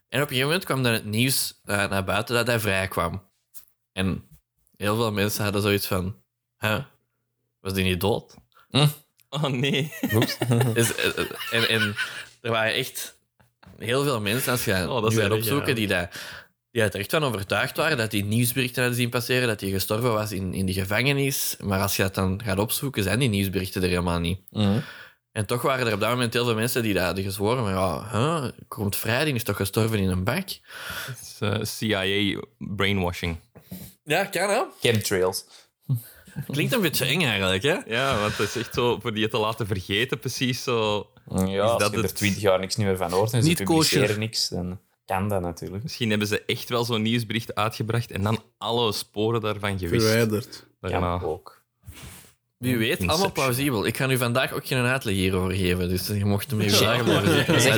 en 0.10 0.22
op 0.22 0.30
een 0.30 0.36
gegeven 0.36 0.46
moment 0.46 0.66
kwam 0.66 0.84
dan 0.84 0.94
het 0.94 1.06
nieuws 1.06 1.60
eh, 1.64 1.90
naar 1.90 2.04
buiten 2.04 2.36
dat 2.36 2.48
hij 2.48 2.60
vrij 2.60 2.88
kwam. 2.88 3.24
En 3.92 4.24
heel 4.78 4.96
veel 4.96 5.12
mensen 5.12 5.44
hadden 5.44 5.62
zoiets 5.62 5.88
van... 5.88 6.16
Huh? 6.60 6.80
Was 7.60 7.74
die 7.74 7.84
niet 7.84 8.02
dood? 8.02 8.36
Oh 9.30 9.44
nee. 9.44 9.94
Oeps. 10.14 10.38
Dus, 10.74 10.96
eh, 10.96 11.26
en, 11.52 11.70
en 11.70 11.96
er 12.42 12.52
waren 12.52 12.74
echt 12.74 13.18
heel 13.78 14.04
veel 14.04 14.22
mensen, 14.22 14.52
als 14.52 14.66
je 14.66 14.90
Oh, 14.90 15.02
dat 15.02 15.12
is 15.12 15.18
nu 15.18 15.24
gaat 15.24 15.32
opzoeken, 15.32 15.68
ja. 15.68 15.74
die, 15.74 15.88
dat, 15.88 16.10
die 16.72 16.82
er 16.82 16.96
echt 16.96 17.12
van 17.12 17.24
overtuigd 17.24 17.78
waren 17.78 17.98
dat 17.98 18.12
die 18.12 18.24
nieuwsberichten 18.24 18.82
hadden 18.82 19.00
zien 19.00 19.10
passeren, 19.10 19.48
dat 19.48 19.62
hij 19.62 19.70
gestorven 19.70 20.14
was 20.14 20.32
in, 20.32 20.54
in 20.54 20.66
de 20.66 20.74
gevangenis. 20.74 21.56
Maar 21.60 21.82
als 21.82 21.96
je 21.96 22.02
dat 22.02 22.16
dan 22.16 22.42
gaat 22.44 22.60
opzoeken, 22.60 23.04
zijn 23.04 23.20
die 23.20 23.30
nieuwsberichten 23.30 23.82
er 23.82 23.90
helemaal 23.90 24.20
niet. 24.20 24.40
Mhm. 24.50 24.80
En 25.38 25.46
toch 25.46 25.62
waren 25.62 25.88
er 25.88 25.94
op 25.94 26.00
dat 26.00 26.10
moment 26.10 26.34
heel 26.34 26.46
veel 26.46 26.56
mensen 26.56 26.84
die 26.84 26.94
dat 26.94 27.04
hadden 27.04 27.24
gezworen. 27.24 27.64
Maar 27.64 27.74
ja, 27.74 28.08
huh? 28.12 28.50
komt 28.68 28.96
vrij, 28.96 29.26
die 29.26 29.34
is 29.34 29.44
toch 29.44 29.56
gestorven 29.56 30.00
in 30.00 30.10
een 30.10 30.24
bak? 30.24 30.48
Is, 31.22 31.38
eh, 31.40 31.64
CIA 31.64 32.40
brainwashing. 32.58 33.40
Ja, 34.04 34.26
kan 34.26 34.50
hè? 34.50 34.62
Chemtrails. 34.80 35.46
Klinkt 36.48 36.74
een 36.74 36.82
beetje 36.82 37.06
eng 37.06 37.22
eigenlijk, 37.22 37.64
hè? 37.64 37.78
Ja, 37.86 38.20
want 38.20 38.38
het 38.38 38.48
is 38.48 38.56
echt 38.56 38.74
zo 38.74 39.00
voor 39.00 39.14
die 39.14 39.22
het 39.22 39.32
te 39.32 39.38
laten 39.38 39.68
vergeten, 39.68 40.20
precies 40.20 40.64
zo. 40.64 41.10
Ja, 41.46 41.64
als 41.64 41.82
dat 41.82 41.92
je 41.92 42.02
er 42.02 42.14
twintig 42.14 42.42
jaar 42.42 42.60
niks 42.60 42.76
meer 42.76 42.98
van 42.98 43.12
hoort 43.12 43.34
en 43.34 43.42
ze 43.42 43.48
Niet 43.48 43.64
publiceren 43.64 44.02
kosher. 44.06 44.20
niks, 44.20 44.50
dan 44.50 44.80
kan 45.06 45.30
dat 45.30 45.42
natuurlijk. 45.42 45.84
Misschien 45.84 46.10
hebben 46.10 46.28
ze 46.28 46.44
echt 46.46 46.70
wel 46.70 46.86
zo'n 46.86 47.02
nieuwsbericht 47.02 47.56
uitgebracht 47.56 48.12
en 48.12 48.24
dan 48.24 48.44
alle 48.58 48.92
sporen 48.92 49.42
daarvan 49.42 49.80
gewist. 49.80 50.06
Verwijderd. 50.06 50.66
Kan 50.82 50.92
Daarna. 50.92 51.22
ook. 51.22 51.57
Wie 52.58 52.78
weet, 52.78 53.08
allemaal 53.08 53.32
plausibel. 53.32 53.86
Ik 53.86 53.98
ga 53.98 54.06
nu 54.06 54.18
vandaag 54.18 54.52
ook 54.54 54.68
geen 54.68 54.86
uitleg 54.86 55.16
hierover 55.16 55.56
geven, 55.56 55.90
dus 55.90 56.08
je 56.08 56.26
mocht 56.26 56.52
hem 56.52 56.62
even 56.62 56.78
vragen. 56.78 57.06
Maar 57.06 57.24
Dat 57.46 57.56
is 57.56 57.66
echt 57.66 57.78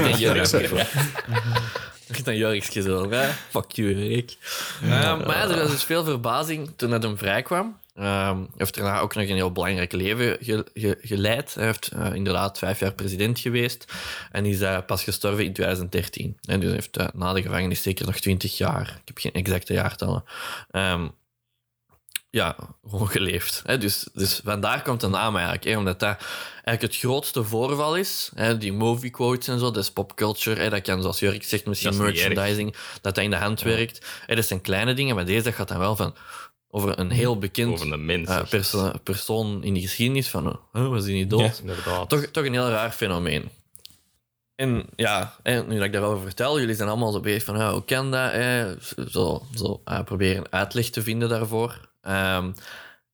een 2.27 2.37
jurkje 2.37 2.81
zo. 2.81 3.09
hè? 3.11 3.29
Fuck 3.49 3.71
you, 3.71 3.93
Rick. 3.93 4.37
Ehm, 4.83 5.25
maar 5.27 5.49
er 5.49 5.57
was 5.59 5.69
dus 5.71 5.83
veel 5.83 6.03
verbazing 6.03 6.69
toen 6.75 6.91
het 6.91 7.03
hem 7.03 7.17
vrij 7.17 7.41
kwam. 7.41 7.77
Ehm, 7.95 8.37
hij 8.37 8.45
heeft 8.57 8.75
daarna 8.75 8.99
ook 8.99 9.15
nog 9.15 9.23
een 9.27 9.35
heel 9.35 9.51
belangrijk 9.51 9.91
leven 9.91 10.37
ge- 10.41 10.65
ge- 10.73 10.97
geleid. 11.01 11.53
Hij 11.55 11.65
heeft 11.65 11.87
eh, 11.87 12.13
inderdaad 12.13 12.57
vijf 12.57 12.79
jaar 12.79 12.93
president 12.93 13.39
geweest 13.39 13.93
en 14.31 14.45
is 14.45 14.61
eh, 14.61 14.77
pas 14.85 15.03
gestorven 15.03 15.45
in 15.45 15.53
2013. 15.53 16.37
En 16.45 16.59
dus 16.59 16.65
hij 16.69 16.75
heeft 16.75 16.97
eh, 16.97 17.07
na 17.13 17.33
de 17.33 17.41
gevangenis 17.41 17.81
zeker 17.81 18.05
nog 18.05 18.15
20 18.19 18.57
jaar. 18.57 18.87
Ik 19.01 19.07
heb 19.07 19.17
geen 19.17 19.33
exacte 19.43 19.73
jaartallen. 19.73 20.23
Ehm, 20.71 21.07
ja, 22.29 22.55
gewoon 22.89 23.09
geleefd. 23.09 23.61
Hè? 23.65 23.77
Dus, 23.77 24.07
dus 24.13 24.41
vandaar 24.43 24.81
komt 24.81 25.01
de 25.01 25.07
naam 25.07 25.35
eigenlijk. 25.35 25.65
Hè? 25.65 25.77
Omdat 25.77 25.99
dat 25.99 26.17
eigenlijk 26.53 26.81
het 26.81 26.95
grootste 26.95 27.43
voorval 27.43 27.95
is. 27.95 28.31
Hè? 28.35 28.57
Die 28.57 28.73
movie 28.73 29.09
quotes 29.09 29.47
en 29.47 29.59
zo, 29.59 29.65
dat 29.71 29.83
is 29.83 29.91
popculture. 29.91 30.61
Hè? 30.61 30.69
Dat 30.69 30.81
kan, 30.81 31.01
zoals 31.01 31.19
Jurk 31.19 31.43
zegt, 31.43 31.65
misschien 31.65 31.91
Dat 31.91 31.99
merchandising, 32.01 32.75
dat 33.01 33.15
dat 33.15 33.23
in 33.23 33.29
de 33.29 33.35
hand 33.35 33.61
werkt. 33.61 34.05
Hè? 34.25 34.35
Dat 34.35 34.45
zijn 34.45 34.61
kleine 34.61 34.93
dingen, 34.93 35.15
maar 35.15 35.25
deze 35.25 35.51
gaat 35.51 35.67
dan 35.67 35.79
wel 35.79 35.95
van 35.95 36.15
over 36.71 36.99
een 36.99 37.11
heel 37.11 37.37
bekend 37.37 37.71
Over 37.73 37.91
een 37.93 38.05
mens. 38.05 38.29
eh, 38.29 38.43
perso- 38.49 38.91
persoon 39.03 39.63
in 39.63 39.73
de 39.73 39.81
geschiedenis. 39.81 40.27
Van, 40.29 40.59
huh, 40.73 40.87
was 40.89 41.03
die 41.03 41.15
niet 41.15 41.29
dood? 41.29 41.61
Ja. 41.85 42.05
Toch, 42.05 42.21
toch 42.25 42.45
een 42.45 42.53
heel 42.53 42.69
raar 42.69 42.91
fenomeen. 42.91 43.49
En 44.55 44.85
ja, 44.95 45.35
en 45.43 45.67
nu 45.67 45.75
dat 45.75 45.85
ik 45.85 45.91
daarover 45.93 46.21
vertel, 46.23 46.59
jullie 46.59 46.75
zijn 46.75 46.89
allemaal 46.89 47.11
zo 47.11 47.19
bezig 47.19 47.43
van 47.43 47.57
ja, 47.57 47.71
hoe 47.71 47.85
kan 47.85 48.11
dat? 48.11 48.31
Hè? 48.31 48.75
Zo, 49.09 49.45
zo 49.55 49.81
eh, 49.85 50.03
proberen 50.03 50.51
uitleg 50.51 50.89
te 50.89 51.01
vinden 51.01 51.29
daarvoor. 51.29 51.88
Ehm, 52.01 52.51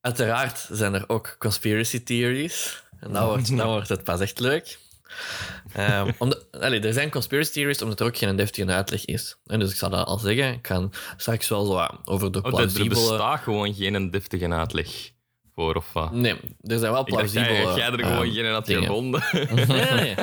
uiteraard 0.01 0.67
zijn 0.71 0.93
er 0.93 1.03
ook 1.07 1.35
conspiracy 1.39 2.03
theories. 2.03 2.83
En 2.99 3.13
dan 3.13 3.25
wordt, 3.25 3.57
dan 3.57 3.67
wordt 3.75 3.89
het 3.89 4.03
pas 4.03 4.19
echt 4.19 4.39
leuk. 4.39 4.77
Allee, 6.59 6.79
er 6.79 6.93
zijn 6.93 7.09
conspiracy 7.11 7.51
theories 7.51 7.81
omdat 7.81 7.99
er 7.99 8.05
ook 8.05 8.17
geen 8.17 8.35
deftige 8.35 8.71
uitleg 8.71 9.05
is. 9.05 9.35
En 9.45 9.59
dus 9.59 9.71
ik 9.71 9.77
zal 9.77 9.89
dat 9.89 10.07
al 10.07 10.17
zeggen. 10.17 10.53
Ik 10.53 10.67
ga 10.67 10.89
straks 11.17 11.47
wel 11.49 11.65
zo 11.65 11.87
over 12.05 12.31
de 12.31 12.37
Oh, 12.39 12.45
er- 12.45 12.51
er 12.51 12.55
plausibele... 12.55 12.89
bestaat 12.89 13.39
gewoon 13.39 13.73
geen 13.73 14.11
deftige 14.11 14.49
uitleg 14.49 15.11
voor, 15.55 15.75
of 15.75 15.93
wat? 15.93 16.11
Nee, 16.11 16.33
er 16.61 16.79
zijn 16.79 16.91
wel 16.91 17.05
dacht, 17.05 17.05
plausibele... 17.05 17.53
jij, 17.53 17.75
jij 17.75 17.91
er 17.91 17.99
gewoon 18.05 18.25
ehm, 18.25 18.33
geen 18.33 18.51
had 18.51 18.65
dingen. 18.65 18.83
gevonden. 18.83 19.23
Nee, 19.67 19.91
nee. 19.91 20.15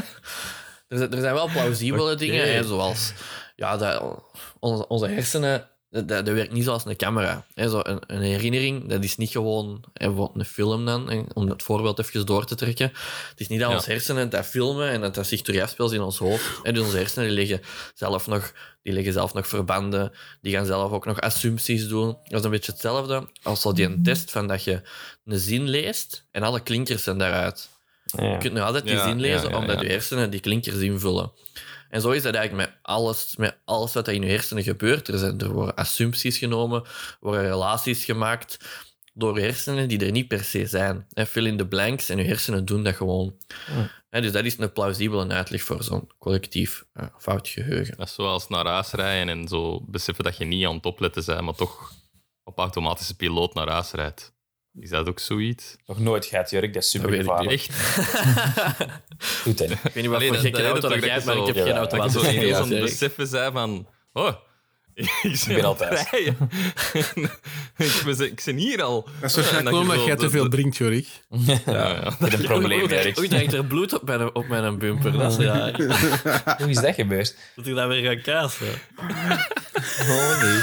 Er 0.89 0.99
zijn, 0.99 1.13
er 1.13 1.21
zijn 1.21 1.35
wel 1.35 1.49
plausibele 1.49 2.15
dingen, 2.15 2.53
hè, 2.53 2.65
zoals 2.65 3.13
ja, 3.57 3.77
dat, 3.77 4.23
onze, 4.59 4.89
onze 4.89 5.07
hersenen, 5.07 5.69
dat, 5.93 6.09
dat 6.09 6.29
werkt 6.29 6.53
niet 6.53 6.65
zoals 6.65 6.85
een 6.85 6.97
camera. 6.97 7.45
Hè, 7.55 7.69
zo 7.69 7.81
een, 7.83 7.99
een 8.07 8.21
herinnering, 8.23 8.89
dat 8.89 9.05
is 9.05 9.17
niet 9.17 9.31
gewoon 9.31 9.85
hè, 9.93 10.07
een 10.35 10.45
film 10.45 10.85
dan, 10.87 11.11
hè, 11.11 11.23
om 11.33 11.49
het 11.49 11.63
voorbeeld 11.63 11.99
even 11.99 12.27
door 12.27 12.45
te 12.45 12.55
trekken. 12.55 12.87
Het 13.29 13.41
is 13.41 13.49
niet 13.49 13.61
dat 13.61 13.69
Ja. 13.69 13.75
onze 13.75 13.91
hersenen 13.91 14.31
dat 14.31 14.47
filmen 14.47 14.89
en 14.91 15.01
dat 15.01 15.15
dat 15.15 15.27
zich 15.27 15.43
terug 15.43 15.63
afspeelt 15.63 15.93
in 15.93 16.01
ons 16.01 16.19
hoofd. 16.19 16.45
Hè, 16.63 16.73
dus 16.73 16.83
onze 16.83 16.97
hersenen 16.97 17.29
die 17.29 17.37
leggen, 17.37 17.61
zelf 17.95 18.27
nog, 18.27 18.53
die 18.83 18.93
leggen 18.93 19.13
zelf 19.13 19.35
nog 19.35 19.47
verbanden, 19.49 20.13
die 20.41 20.53
gaan 20.55 20.67
zelf 20.67 20.93
ook 20.93 21.07
nog 21.07 21.21
assumpties 21.21 21.89
doen. 21.89 22.17
Dat 22.25 22.39
is 22.39 22.45
een 22.45 22.51
beetje 22.51 22.73
hetzelfde 22.73 23.29
als 23.43 23.61
zo 23.61 23.73
die 23.73 23.85
een 23.87 24.03
test 24.03 24.31
van 24.31 24.47
dat 24.47 24.65
je 24.65 24.83
een 25.25 25.39
zin 25.39 25.69
leest 25.69 26.25
en 26.31 26.43
alle 26.43 26.61
klinkers 26.61 27.03
zijn 27.03 27.19
daaruit. 27.19 27.69
Ja. 28.05 28.25
Je 28.33 28.39
kunt 28.39 28.53
nog 28.55 28.65
altijd 28.65 28.85
die 28.85 28.93
Ja, 28.95 29.07
zin 29.09 29.21
lezen, 29.21 29.43
ja, 29.49 29.51
ja, 29.51 29.59
omdat 29.59 29.77
ja. 29.77 29.83
je 29.83 29.89
hersenen 29.89 30.31
die 30.31 30.41
klinkers 30.41 30.77
invullen. 30.77 31.33
En 31.93 32.01
zo 32.01 32.11
is 32.11 32.23
dat 32.23 32.35
eigenlijk 32.35 32.69
met 32.69 32.79
alles, 32.83 33.37
met 33.37 33.59
alles 33.65 33.93
wat 33.93 34.07
er 34.07 34.15
in 34.15 34.23
je 34.23 34.29
hersenen 34.29 34.63
gebeurt. 34.63 35.09
Er, 35.09 35.19
zijn, 35.19 35.41
er 35.41 35.53
worden 35.53 35.75
assumpties 35.75 36.39
genomen, 36.39 36.83
worden 37.21 37.43
relaties 37.43 38.05
gemaakt 38.05 38.59
door 39.15 39.39
je 39.39 39.45
hersenen 39.45 39.89
die 39.89 40.05
er 40.05 40.11
niet 40.11 40.29
per 40.29 40.45
se 40.45 40.67
zijn. 40.67 41.07
Hè, 41.13 41.27
Fill 41.27 41.47
in 41.47 41.57
the 41.57 41.67
blanks 41.67 42.09
en 42.09 42.19
je 42.19 42.25
hersenen 42.25 42.65
doen 42.65 42.83
dat 42.83 42.95
gewoon. 42.95 43.37
Hè, 44.11 44.21
dus 44.21 44.33
dat 44.33 44.45
is 44.45 44.59
een 44.59 44.73
plausibele 44.73 45.29
uitleg 45.29 45.63
voor 45.63 45.83
zo'n 45.83 46.11
collectief 46.19 46.85
eh, 46.93 47.07
fout 47.19 47.49
geheugen. 47.49 47.97
Dat 47.97 48.07
is 48.07 48.15
zoals 48.15 48.49
naar 48.49 48.67
huis 48.67 48.91
rijden 48.91 49.29
en 49.29 49.49
zo 49.49 49.85
beseffen 49.87 50.25
dat 50.25 50.37
je 50.37 50.45
niet 50.45 50.67
aan 50.67 50.75
het 50.75 50.87
opletten 50.87 51.25
bent, 51.25 51.41
maar 51.41 51.55
toch 51.55 51.93
op 52.45 52.59
automatische 52.59 53.17
piloot 53.17 53.55
naar 53.55 53.69
huis 53.69 53.91
rijdt. 53.91 54.35
Is 54.81 54.91
dat 54.91 55.09
ook 55.09 55.19
zoiets? 55.19 55.77
Nog 55.87 55.99
nooit 55.99 56.25
gehad, 56.27 56.51
Jurk. 56.51 56.73
Dat 56.75 56.83
is 56.83 56.91
super 56.91 57.11
weet 57.11 57.21
ik 57.21 57.25
gevaarlijk. 57.27 57.53
Echt? 57.53 57.75
Goed, 59.43 59.59
hè. 59.59 59.65
Ik 59.65 59.79
weet 59.83 59.95
niet 59.95 60.07
wat 60.07 60.23
voor 60.23 60.33
dat- 60.33 60.41
gekke 60.41 60.63
dat- 60.63 60.71
auto 60.71 60.81
dat- 60.89 60.91
dat 60.91 61.01
jij 61.05 61.13
hebt, 61.13 61.25
dat 61.27 61.35
maar 61.37 61.45
ik 61.45 61.49
ik 61.51 61.55
heb 61.55 61.65
geen 61.65 61.75
ja, 61.75 61.81
Dat 61.81 61.93
automatische 61.93 62.25
zo 62.33 62.37
ineens 62.39 62.57
aan 62.57 62.63
het 62.63 62.71
Erik. 62.71 62.85
beseffen 62.85 63.27
zijn 63.27 63.53
van... 63.53 63.89
Oh, 64.13 64.33
ik 65.23 65.45
ben 65.47 65.65
al 65.65 65.77
thuis. 65.77 66.01
ik, 67.77 68.03
ben, 68.05 68.21
ik 68.21 68.43
ben 68.45 68.57
hier 68.57 68.83
al. 68.83 69.09
Dat 69.21 69.31
is 69.31 69.37
waarschijnlijk 69.37 69.77
zo 69.77 70.05
jij 70.07 70.17
te 70.17 70.31
veel 70.31 70.49
drinkt, 70.49 70.77
Jorik. 70.77 71.07
Ja, 71.29 71.61
ja. 71.67 72.07
Ik 72.07 72.15
heb 72.19 72.33
een 72.33 72.43
probleem, 72.47 72.81
Oei, 72.83 72.89
Jurk. 72.95 73.19
Oei, 73.19 73.29
drinkt 73.29 73.53
er 73.53 73.65
bloed 73.65 73.93
op 73.95 74.03
mijn, 74.03 74.35
op 74.35 74.49
mijn 74.49 74.79
bumper. 74.79 75.13
Dat 75.13 75.39
is 75.39 75.47
raar. 75.47 75.73
Hoe 76.59 76.69
is 76.71 76.77
dat 76.81 76.95
gebeurd? 76.95 77.37
Dat 77.57 77.67
ik 77.67 77.75
dat 77.75 77.89
weer 77.89 78.03
ga 78.17 78.21
kassen. 78.23 78.67
Oh, 80.01 80.43
nee. 80.43 80.61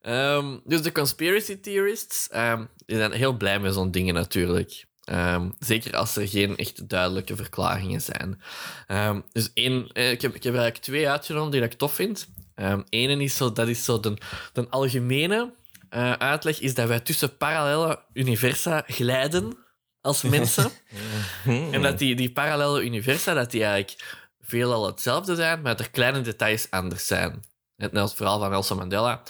Ehm, 0.00 0.58
dus 0.64 0.82
de 0.82 0.92
conspiracy 0.92 1.60
theorists 1.60 2.28
ehm, 2.28 2.64
die 2.86 2.96
zijn 2.96 3.12
heel 3.12 3.32
blij 3.36 3.58
met 3.58 3.74
zo'n 3.74 3.90
dingen 3.90 4.14
natuurlijk. 4.14 4.84
Ehm, 5.04 5.50
zeker 5.58 5.96
als 5.96 6.16
er 6.16 6.28
geen 6.28 6.56
echt 6.56 6.88
duidelijke 6.88 7.36
verklaringen 7.36 8.00
zijn. 8.00 8.42
Ehm, 8.86 9.20
dus 9.32 9.50
één, 9.54 9.88
eh, 9.92 10.10
ik, 10.10 10.22
heb, 10.22 10.34
ik 10.34 10.42
heb 10.42 10.52
er 10.52 10.60
eigenlijk 10.60 10.76
twee 10.76 11.08
uitgenomen 11.08 11.50
die 11.50 11.62
ik 11.62 11.72
tof 11.72 11.94
vind. 11.94 12.28
Ehm 12.54 12.82
Ene 12.88 13.22
is 13.22 13.36
zo, 13.36 13.52
dat 13.52 13.68
is 13.68 13.84
zo 13.84 14.00
de, 14.00 14.16
de 14.52 14.68
algemene 14.68 15.52
eh, 15.88 16.12
uitleg, 16.12 16.60
is 16.60 16.74
dat 16.74 16.88
wij 16.88 17.00
tussen 17.00 17.36
parallele 17.36 18.02
universa 18.12 18.84
glijden 18.86 19.56
als 20.00 20.22
mensen. 20.22 20.70
en 21.72 21.82
dat 21.82 21.98
die, 21.98 22.14
die 22.14 22.32
parallele 22.32 22.84
universa, 22.84 23.34
dat 23.34 23.50
die 23.50 23.64
eigenlijk 23.64 24.18
veelal 24.40 24.86
hetzelfde 24.86 25.34
zijn, 25.34 25.60
maar 25.60 25.76
dat 25.76 25.86
er 25.86 25.92
kleine 25.92 26.20
details 26.20 26.66
anders 26.70 27.06
zijn. 27.06 27.44
Het 27.76 27.92
Nels- 27.92 28.14
verhaal 28.14 28.38
van 28.38 28.50
Nelson 28.50 28.76
Mandela, 28.76 29.22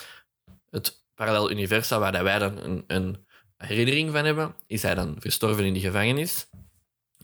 het 0.70 1.04
parallel 1.14 1.50
universa 1.50 1.98
waar 1.98 2.12
dat 2.12 2.22
wij 2.22 2.38
dan 2.38 2.58
een, 2.58 2.84
een 2.86 3.26
herinnering 3.56 4.10
van 4.12 4.24
hebben, 4.24 4.54
is 4.66 4.82
hij 4.82 4.94
dan 4.94 5.16
gestorven 5.18 5.64
in 5.64 5.72
die 5.72 5.82
gevangenis. 5.82 6.46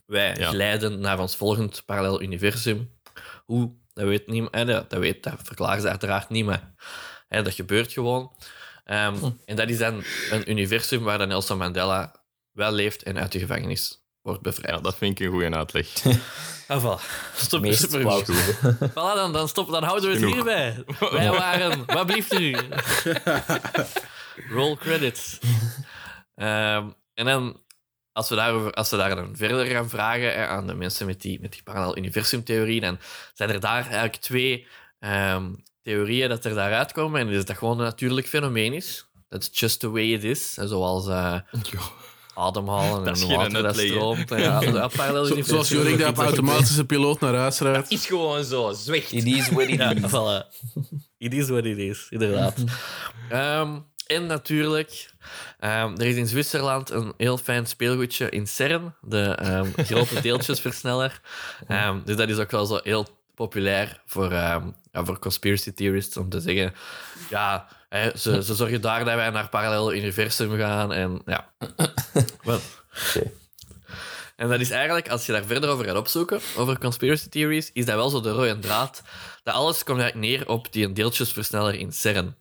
Wij 0.07 0.35
Ja. 0.39 0.49
glijden 0.49 1.01
naar 1.01 1.19
ons 1.19 1.37
volgend 1.37 1.83
parallel 1.85 2.23
universum. 2.23 2.91
Hoe, 3.45 3.73
dat 3.93 4.05
weet 4.07 4.27
niemand. 4.27 4.67
Dat, 4.67 4.91
dat, 4.91 5.01
weet, 5.01 5.23
dat 5.23 5.35
verklaren 5.43 5.81
ze 5.81 5.89
uiteraard 5.89 6.29
niet, 6.29 6.45
maar 6.45 6.75
hè, 7.29 7.43
dat 7.43 7.55
gebeurt 7.55 7.93
gewoon. 7.93 8.37
Ehm, 8.85 9.31
En 9.45 9.57
dat 9.57 9.69
is 9.69 9.79
dan 9.79 10.03
een 10.31 10.51
universum 10.51 11.03
waar 11.03 11.19
dan 11.19 11.29
Nelson 11.29 11.59
Mandela 11.59 12.25
wel 12.53 12.73
leeft 12.73 13.03
en 13.03 13.19
uit 13.19 13.33
de 13.33 13.39
gevangenis 13.39 14.05
wordt 14.27 14.43
bevrijd. 14.43 14.75
Ja, 14.75 14.81
dat 14.81 14.97
vind 14.97 15.21
ik 15.21 15.27
een 15.27 15.33
goede 15.33 15.57
uitleg. 15.57 15.89
Ah, 16.69 16.83
voilà. 16.83 17.01
Stop, 17.37 17.61
Meest 17.61 17.89
plausibele. 17.89 18.77
Voilà, 18.91 19.15
dan, 19.15 19.33
dan, 19.33 19.49
stop, 19.49 19.71
dan 19.71 19.83
houden 19.83 20.09
we 20.09 20.15
het 20.17 20.19
Genoeg. 20.19 20.35
hierbij. 20.35 20.85
Wij 21.11 21.31
waren... 21.41 21.85
Wat 21.87 22.07
blieft 22.07 22.33
u? 22.33 22.57
Roll 24.51 24.77
credits. 24.77 25.39
Ehm, 26.35 26.89
en 27.15 27.25
dan, 27.25 27.61
als 28.13 28.29
we, 28.29 28.35
daarover, 28.35 28.73
als 28.73 28.91
we 28.91 28.97
daar 28.97 29.15
dan 29.17 29.37
verder 29.37 29.67
gaan 29.67 29.89
vragen 29.89 30.35
hè, 30.35 30.47
aan 30.47 30.67
de 30.67 30.75
mensen 30.75 31.07
met 31.07 31.21
die, 31.21 31.41
met 31.41 31.53
die 31.53 31.63
parallel 31.63 31.97
universumtheorie, 31.97 32.81
dan 32.81 32.99
zijn 33.35 33.51
er 33.51 33.61
daar 33.61 33.83
eigenlijk 33.83 34.17
twee 34.17 34.67
ehm, 34.99 35.53
theorieën 35.83 36.29
dat 36.29 36.45
er 36.45 36.55
daaruit 36.55 36.93
komen. 36.93 37.21
En 37.21 37.27
dat 37.27 37.35
is 37.35 37.45
dat 37.45 37.59
gewoon 37.59 37.79
een 37.79 37.85
natuurlijk 37.85 38.27
fenomeen 38.27 38.73
is. 38.73 39.07
That's 39.29 39.49
just 39.53 39.81
the 39.81 39.91
way 39.91 40.13
it 40.13 40.25
is. 40.25 40.59
En 40.59 40.69
zoals 40.69 41.07
eh, 41.09 41.39
ademhalen 42.37 43.05
Dat 43.05 43.21
en 43.23 43.37
water 43.37 43.63
dat 43.63 43.77
stroomt. 43.79 44.31
En 44.31 44.41
ja, 44.41 44.61
dat 44.61 44.93
parallel 44.97 45.25
Zo- 45.25 45.43
zoals 45.43 45.69
Jorik 45.69 45.99
dat 45.99 46.09
op 46.09 46.19
automatische 46.19 46.85
piloot 46.85 47.21
naar 47.21 47.35
huis 47.35 47.59
rijdt. 47.59 47.91
is 47.91 48.07
gewoon 48.07 48.45
zo, 48.45 48.73
zwicht. 48.73 49.13
It 49.13 49.25
is 49.25 49.49
what 49.49 49.69
it 49.69 49.81
is. 49.81 50.11
voilà. 50.11 50.47
It 51.19 51.33
is 51.35 51.49
what 51.49 51.65
it 51.65 51.79
is, 51.79 52.07
inderdaad. 52.11 52.55
Ehm, 53.31 53.69
en 54.07 54.27
natuurlijk, 54.27 55.11
ehm, 55.61 55.93
er 55.97 56.07
is 56.07 56.17
in 56.17 56.27
Zwitserland 56.27 56.91
een 56.91 57.13
heel 57.17 57.39
fijn 57.39 57.67
speelgoedje 57.67 58.29
in 58.31 58.47
CERN, 58.47 58.95
de 59.03 59.21
ehm, 59.23 59.67
grote 59.77 60.21
deeltjesversneller. 60.21 61.21
Ehm, 61.69 61.99
dus 62.05 62.17
dat 62.17 62.29
is 62.29 62.39
ook 62.39 62.51
wel 62.51 62.67
zo 62.67 62.81
heel 62.83 63.07
populair 63.37 64.03
voor, 64.07 64.33
ehm, 64.33 64.67
ja, 64.93 65.05
voor 65.05 65.19
conspiracy 65.19 65.73
theorists 65.73 66.17
om 66.17 66.29
te 66.29 66.41
zeggen: 66.41 66.75
ja, 67.31 67.69
hè, 67.89 68.17
ze, 68.17 68.43
ze 68.43 68.55
zorgen 68.55 68.81
daar 68.81 69.05
dat 69.05 69.15
wij 69.15 69.31
naar 69.31 69.43
het 69.43 69.51
parallele 69.51 69.97
universum 69.97 70.57
gaan. 70.57 70.93
En 70.93 71.23
ja. 71.25 71.51
En 74.37 74.49
dat 74.49 74.61
is 74.61 74.71
eigenlijk, 74.71 75.09
als 75.09 75.27
je 75.27 75.33
daar 75.33 75.45
verder 75.45 75.71
over 75.71 75.85
gaat 75.85 75.97
opzoeken, 75.97 76.41
over 76.57 76.79
conspiracy 76.79 77.29
theories, 77.29 77.71
is 77.73 77.85
dat 77.85 77.95
wel 77.95 78.11
zo 78.11 78.21
de 78.21 78.31
rode 78.31 78.59
draad. 78.59 79.03
Dat 79.43 79.55
alles 79.55 79.85
komt 79.85 80.01
eigenlijk 80.01 80.29
neer 80.29 80.49
op 80.49 80.73
die 80.73 80.93
deeltjesversneller 80.93 81.75
in 81.75 81.93
CERN. 81.93 82.37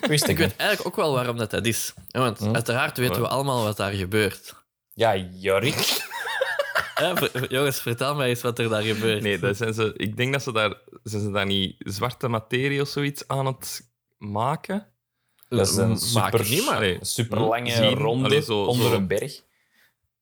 Wist 0.00 0.24
Ik 0.24 0.30
ik 0.30 0.38
weet 0.38 0.56
eigenlijk 0.56 0.88
ook 0.88 0.96
wel 0.96 1.12
waarom 1.12 1.36
dat, 1.36 1.50
dat 1.50 1.66
is. 1.66 1.94
Want 2.10 2.40
uiteraard 2.52 2.96
weten 2.98 3.20
we 3.20 3.28
allemaal 3.28 3.64
wat 3.64 3.76
daar 3.76 3.92
gebeurt. 3.92 4.54
Ja, 4.94 5.16
Jorik. 5.16 6.10
Ver- 6.94 7.52
jongens, 7.52 7.80
vertel 7.80 8.14
mij 8.14 8.28
eens 8.28 8.42
wat 8.42 8.58
er 8.58 8.68
daar 8.68 8.82
gebeurt. 8.82 9.22
Nee, 9.22 9.38
dat 9.38 9.56
zijn 9.56 9.74
ze, 9.74 9.92
ik 9.96 10.16
denk 10.16 10.32
dat 10.32 10.42
ze 10.42 10.52
daar... 10.52 10.74
Zijn 11.02 11.22
ze 11.22 11.30
daar 11.30 11.46
niet 11.46 11.74
zwarte 11.78 12.28
materie 12.28 12.80
of 12.80 12.88
zoiets 12.88 13.28
aan 13.28 13.46
het 13.46 13.90
maken? 14.18 14.86
Dat 15.48 15.68
is 15.68 15.76
een 15.76 15.98
super, 15.98 16.48
niet, 16.48 16.64
maar... 16.64 16.76
Allee, 16.76 16.94
een 17.00 17.06
super 17.06 17.40
lange 17.40 17.70
Zien. 17.70 17.94
ronde 17.94 18.24
Allee, 18.24 18.42
zo- 18.42 18.64
onder 18.64 18.88
zo- 18.90 18.94
een 18.96 19.06
berg. 19.06 19.42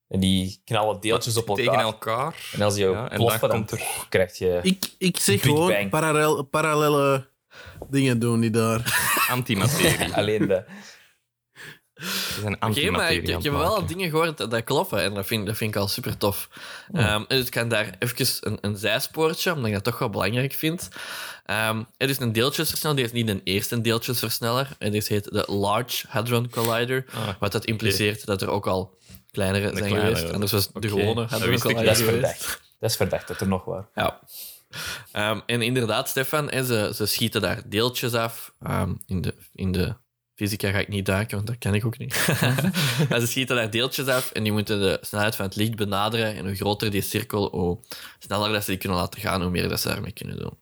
En 0.08 0.20
die 0.20 0.60
knallen 0.64 1.00
deeltjes 1.00 1.36
op 1.36 1.48
elkaar. 1.48 1.64
Tegen 1.64 1.80
elkaar. 1.80 2.50
En 2.52 2.62
als 2.62 2.74
die 2.74 2.88
Ja, 2.88 3.08
ploffen, 3.08 3.48
dan 3.48 3.68
er... 3.70 3.80
krijg 4.08 4.38
je 4.38 4.58
Ik, 4.62 4.90
ik 4.98 5.18
zeg 5.18 5.40
gewoon 5.42 5.88
parallel, 5.88 6.42
parallele 6.42 7.28
dingen 7.90 8.18
doen 8.18 8.40
die 8.40 8.50
daar. 8.50 8.98
Antimaterie. 9.30 10.14
alleen 10.20 10.64
Oké, 12.60 12.90
maar 12.90 13.12
ik, 13.12 13.26
heb 13.26 13.52
wel 13.52 13.86
dingen 13.86 14.10
gehoord 14.10 14.38
dat, 14.38 14.50
dat 14.50 14.64
kloppen 14.64 15.02
en 15.02 15.14
dat 15.14 15.26
vind, 15.26 15.46
dat 15.46 15.56
vind 15.56 15.74
ik 15.74 15.80
al 15.80 15.88
super 15.88 16.16
tof. 16.16 16.48
Ehm, 16.92 17.24
dus 17.28 17.44
ik 17.46 17.50
kan 17.50 17.68
daar 17.68 17.94
even 17.98 18.26
een, 18.40 18.58
een 18.60 18.76
zijspoortje, 18.76 19.52
omdat 19.52 19.66
ik 19.66 19.72
dat 19.72 19.84
toch 19.84 19.98
wel 19.98 20.10
belangrijk 20.10 20.52
vind. 20.52 20.88
Ehm 21.46 21.82
er 21.96 22.08
is 22.08 22.18
een 22.18 22.32
deeltjesversneller, 22.32 22.96
die 22.96 23.06
is 23.06 23.12
niet 23.12 23.28
een 23.28 23.40
eerste 23.44 23.80
deeltjesversneller. 23.80 24.68
En 24.78 24.90
dit 24.90 25.08
heet 25.08 25.24
de 25.24 25.44
Large 25.46 26.06
Hadron 26.08 26.50
Collider. 26.50 27.04
Ah, 27.14 27.28
wat 27.38 27.52
dat 27.52 27.64
impliceert 27.64 28.26
dat 28.26 28.42
er 28.42 28.50
ook 28.50 28.66
al 28.66 28.98
kleinere 29.30 29.62
zijn 29.64 29.74
kleinere, 29.74 30.16
geweest. 30.16 30.32
Anders 30.32 30.52
was 30.52 30.70
de 30.72 30.88
gewone 30.88 31.14
Dat 31.14 31.30
Hadron 31.30 31.58
Collider 31.58 31.84
Dat 31.84 31.96
is 31.96 32.02
geweest. 32.04 32.20
verdacht. 32.20 32.60
Dat 32.78 32.90
is 32.90 32.96
verdacht 32.96 33.28
dat 33.28 33.40
er 33.40 33.48
nog 33.48 33.64
waar. 33.64 33.88
Ja. 33.94 34.20
Ehm, 35.12 35.40
en 35.46 35.62
inderdaad, 35.62 36.08
Stefan, 36.08 36.50
hè, 36.50 36.64
ze, 36.64 36.92
ze 36.94 37.06
schieten 37.06 37.40
daar 37.40 37.62
deeltjes 37.66 38.14
af 38.14 38.52
ehm, 38.60 38.94
in, 39.06 39.20
de, 39.20 39.34
in 39.52 39.72
de 39.72 39.94
fysica 40.40 40.70
ga 40.70 40.78
ik 40.78 40.88
niet 40.88 41.06
duiken, 41.06 41.36
want 41.36 41.46
dat 41.46 41.58
kan 41.58 41.74
ik 41.74 41.84
ook 41.84 41.98
niet. 41.98 42.26
maar 43.08 43.20
ze 43.20 43.26
schieten 43.26 43.56
daar 43.56 43.70
deeltjes 43.70 44.06
af 44.06 44.30
en 44.30 44.42
die 44.42 44.52
moeten 44.52 44.80
de 44.80 44.98
snelheid 45.00 45.36
van 45.36 45.44
het 45.44 45.56
licht 45.56 45.74
benaderen. 45.76 46.34
En 46.36 46.46
hoe 46.46 46.54
groter 46.54 46.90
die 46.90 47.00
cirkel, 47.02 47.48
hoe 47.50 47.78
sneller 48.18 48.52
dat 48.52 48.64
ze 48.64 48.70
die 48.70 48.78
kunnen 48.80 48.98
laten 48.98 49.20
gaan, 49.20 49.42
hoe 49.42 49.50
meer 49.50 49.68
dat 49.68 49.80
ze 49.80 49.88
daarmee 49.88 50.12
kunnen 50.12 50.38
doen. 50.38 50.58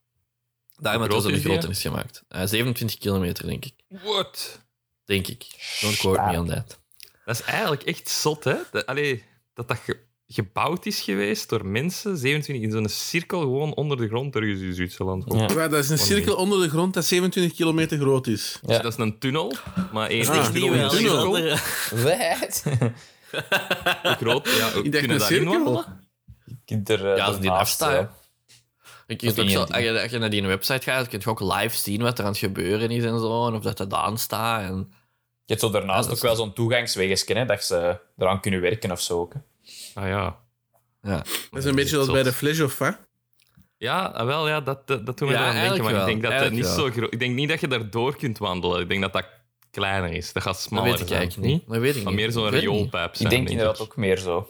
Daarom 0.76 1.08
dat 1.08 1.22
ze 1.22 1.28
groot 1.28 1.42
de 1.42 1.48
groter 1.48 1.70
is 1.70 1.80
gemaakt. 1.82 2.24
Eh, 2.28 2.46
27 2.46 2.98
kilometer, 2.98 3.46
denk 3.46 3.64
ik. 3.64 3.74
What? 3.88 4.60
Denk 5.04 5.26
ik. 5.26 5.46
Don't 5.80 5.96
quote 5.96 6.20
me 6.20 6.38
on 6.38 6.48
that. 6.48 6.80
Dat 7.24 7.40
is 7.40 7.42
eigenlijk 7.42 7.82
echt 7.82 8.08
zot, 8.08 8.44
hè? 8.44 8.56
Dat, 8.70 8.86
allee, 8.86 9.24
dat 9.54 9.68
dat 9.68 9.78
ge- 9.78 10.06
gebouwd 10.28 10.86
is 10.86 11.00
geweest 11.00 11.48
door 11.48 11.66
mensen, 11.66 12.16
27 12.18 12.64
in 12.64 12.70
zo'n 12.70 12.88
cirkel, 12.88 13.40
gewoon 13.40 13.74
onder 13.74 13.96
de 13.96 14.08
grond 14.08 14.36
ergens 14.36 14.60
in 14.60 14.74
Zwitserland. 14.74 15.24
Ja. 15.32 15.40
Ja, 15.40 15.68
dat 15.68 15.84
is 15.84 15.88
een 15.90 15.98
cirkel 15.98 16.36
onder 16.36 16.60
de 16.60 16.68
grond 16.68 16.94
dat 16.94 17.04
27 17.04 17.56
kilometer 17.56 17.98
groot 17.98 18.26
is. 18.26 18.58
Dus 18.62 18.76
Ja. 18.76 18.82
dat 18.82 18.92
is 18.92 18.98
een 18.98 19.18
tunnel, 19.18 19.54
maar 19.92 20.08
één 20.08 20.26
Ah, 20.26 20.52
niet 20.52 20.62
grote 20.62 20.78
wel, 20.78 20.90
cirkel. 20.90 21.32
Wat? 22.02 22.62
Hoe 24.02 24.16
groot? 24.16 24.48
Ja, 24.48 24.70
dacht 24.70 24.88
kunnen 24.90 25.10
een 25.10 25.20
cirkel. 25.20 25.84
Je 26.44 26.56
kunt 26.64 26.88
er 26.88 27.10
eh, 27.10 27.16
Ja, 27.16 27.24
als 27.24 27.36
die 27.36 27.44
ernaast, 27.44 27.60
afstaat, 27.60 27.90
eh, 27.92 27.96
hè. 27.96 28.06
Je 29.06 29.16
kunt 29.16 29.36
Dat 29.36 29.44
ook 29.44 29.50
zo, 29.50 29.60
je 29.60 29.66
als, 29.72 29.82
je, 29.82 30.02
als 30.02 30.10
je 30.10 30.18
naar 30.18 30.30
die 30.30 30.42
website 30.46 30.90
gaat, 30.90 31.08
kun 31.08 31.20
je 31.22 31.30
ook 31.30 31.40
live 31.40 31.76
zien 31.76 32.02
wat 32.02 32.18
er 32.18 32.24
aan 32.24 32.30
het 32.30 32.38
gebeuren 32.40 32.90
is 32.90 33.04
en 33.04 33.18
zo. 33.18 33.46
En 33.46 33.54
of 33.54 33.62
dat 33.62 33.76
dat 33.76 33.92
aanstaat. 33.92 34.62
En... 34.70 34.76
Je 35.44 35.54
hebt 35.54 35.60
zo 35.60 35.70
daarnaast 35.70 36.08
Ja, 36.08 36.14
ook 36.14 36.20
wel 36.20 36.36
zo'n 36.36 36.52
toegangswegje, 36.52 37.34
hè, 37.34 37.44
dat 37.44 37.64
ze 37.64 38.00
eraan 38.18 38.40
kunnen 38.40 38.60
werken 38.60 38.90
of 38.90 39.00
zo. 39.00 39.18
ook, 39.20 39.32
hè. 39.32 39.40
Ah 39.98 40.08
ja. 40.08 40.36
Ja. 41.02 41.16
Dat 41.50 41.58
is 41.58 41.64
een 41.64 41.74
beetje 41.74 41.88
zoals 41.94 42.10
bij 42.10 42.22
de 42.22 42.32
Flash 42.32 42.60
of 42.60 42.78
wat? 42.78 42.98
Ja, 43.76 44.04
ah, 44.04 44.26
wel, 44.26 44.48
ja, 44.48 44.60
dat, 44.60 44.86
dat, 44.86 45.06
dat 45.06 45.18
doet 45.18 45.28
me 45.28 45.34
Ja, 45.34 45.40
eraan 45.50 45.68
denken. 45.68 45.84
Maar 45.84 46.08
ik 46.08 46.20
denk, 46.20 46.40
dat 46.40 46.50
niet 46.50 46.66
zo 46.66 46.90
groot, 46.90 47.12
ik 47.12 47.18
denk 47.18 47.34
niet 47.34 47.48
dat 47.48 47.60
je 47.60 47.68
daardoor 47.68 48.16
kunt 48.16 48.38
wandelen. 48.38 48.80
Ik 48.80 48.88
denk 48.88 49.00
dat 49.02 49.12
dat 49.12 49.24
kleiner 49.70 50.12
is. 50.12 50.32
Dat 50.32 50.42
gaat 50.42 50.52
Dat 50.52 50.62
smaller 50.62 50.90
weet 50.90 51.00
ik 51.00 51.06
zijn. 51.08 51.18
eigenlijk 51.20 51.52
niet. 51.52 51.62
Dat 51.68 51.78
weet 51.78 51.96
ik 51.96 52.02
Maar 52.04 52.12
niet. 52.12 52.20
meer 52.22 52.32
zo'n 52.32 52.48
rioolpijp 52.48 53.14
zijn, 53.16 53.28
Ik 53.30 53.36
denk 53.36 53.48
inderdaad 53.48 53.80
ook 53.80 53.96
meer 53.96 54.16
zo. 54.18 54.48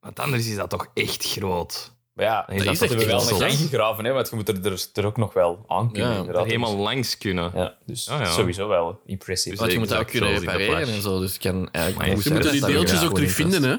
Want 0.00 0.20
anders 0.20 0.46
is 0.48 0.56
dat 0.56 0.70
toch 0.70 0.86
echt 0.94 1.24
groot. 1.24 1.92
Maar 2.12 2.24
ja, 2.24 2.44
Nee, 2.48 2.56
dat 2.56 2.66
dat 2.66 2.74
is 2.74 2.80
is 2.82 2.90
echt 2.90 3.04
wel 3.06 3.20
een 3.30 3.40
gang 3.40 3.52
gegraven, 3.52 4.04
hè, 4.04 4.12
want 4.12 4.28
je 4.30 4.36
moet 4.36 4.48
er, 4.48 4.66
er, 4.66 4.86
er 4.92 5.06
ook 5.06 5.16
nog 5.16 5.32
wel 5.32 5.64
aan 5.66 5.92
kunnen. 5.92 6.24
Ja. 6.24 6.32
Er 6.32 6.44
helemaal 6.44 6.76
langs 6.76 7.18
kunnen. 7.18 7.50
Ja, 7.54 7.76
dus 7.86 8.08
Ah, 8.08 8.18
ja. 8.18 8.24
sowieso 8.24 8.68
wel 8.68 9.00
impressive. 9.06 9.50
Dus 9.50 9.58
Want 9.58 9.72
je 9.72 9.78
moet 9.78 9.88
dat 9.88 9.98
ook 9.98 10.06
kunnen 10.06 10.38
repareren 10.38 10.88
en 10.88 11.02
zo. 11.02 11.20
Dus 11.20 11.32
je 11.32 11.38
kan 11.38 11.68
eigenlijk 11.70 11.96
Maar 11.96 12.06
je 12.08 12.14
moet 12.34 12.50
die 12.50 12.60
dat 12.60 12.70
deeltjes 12.70 13.00
je 13.00 13.06
ook 13.06 13.14
terug 13.14 13.30
vinden, 13.32 13.62
hè? 13.62 13.76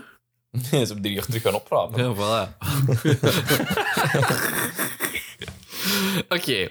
Ze 0.69 0.75
hebben 0.75 1.01
die 1.01 1.21
terug 1.21 1.41
gaan 1.41 1.53
oprapen. 1.53 2.03
Ja, 2.03 2.13
voilà. 2.15 2.57
Oké, 6.29 6.69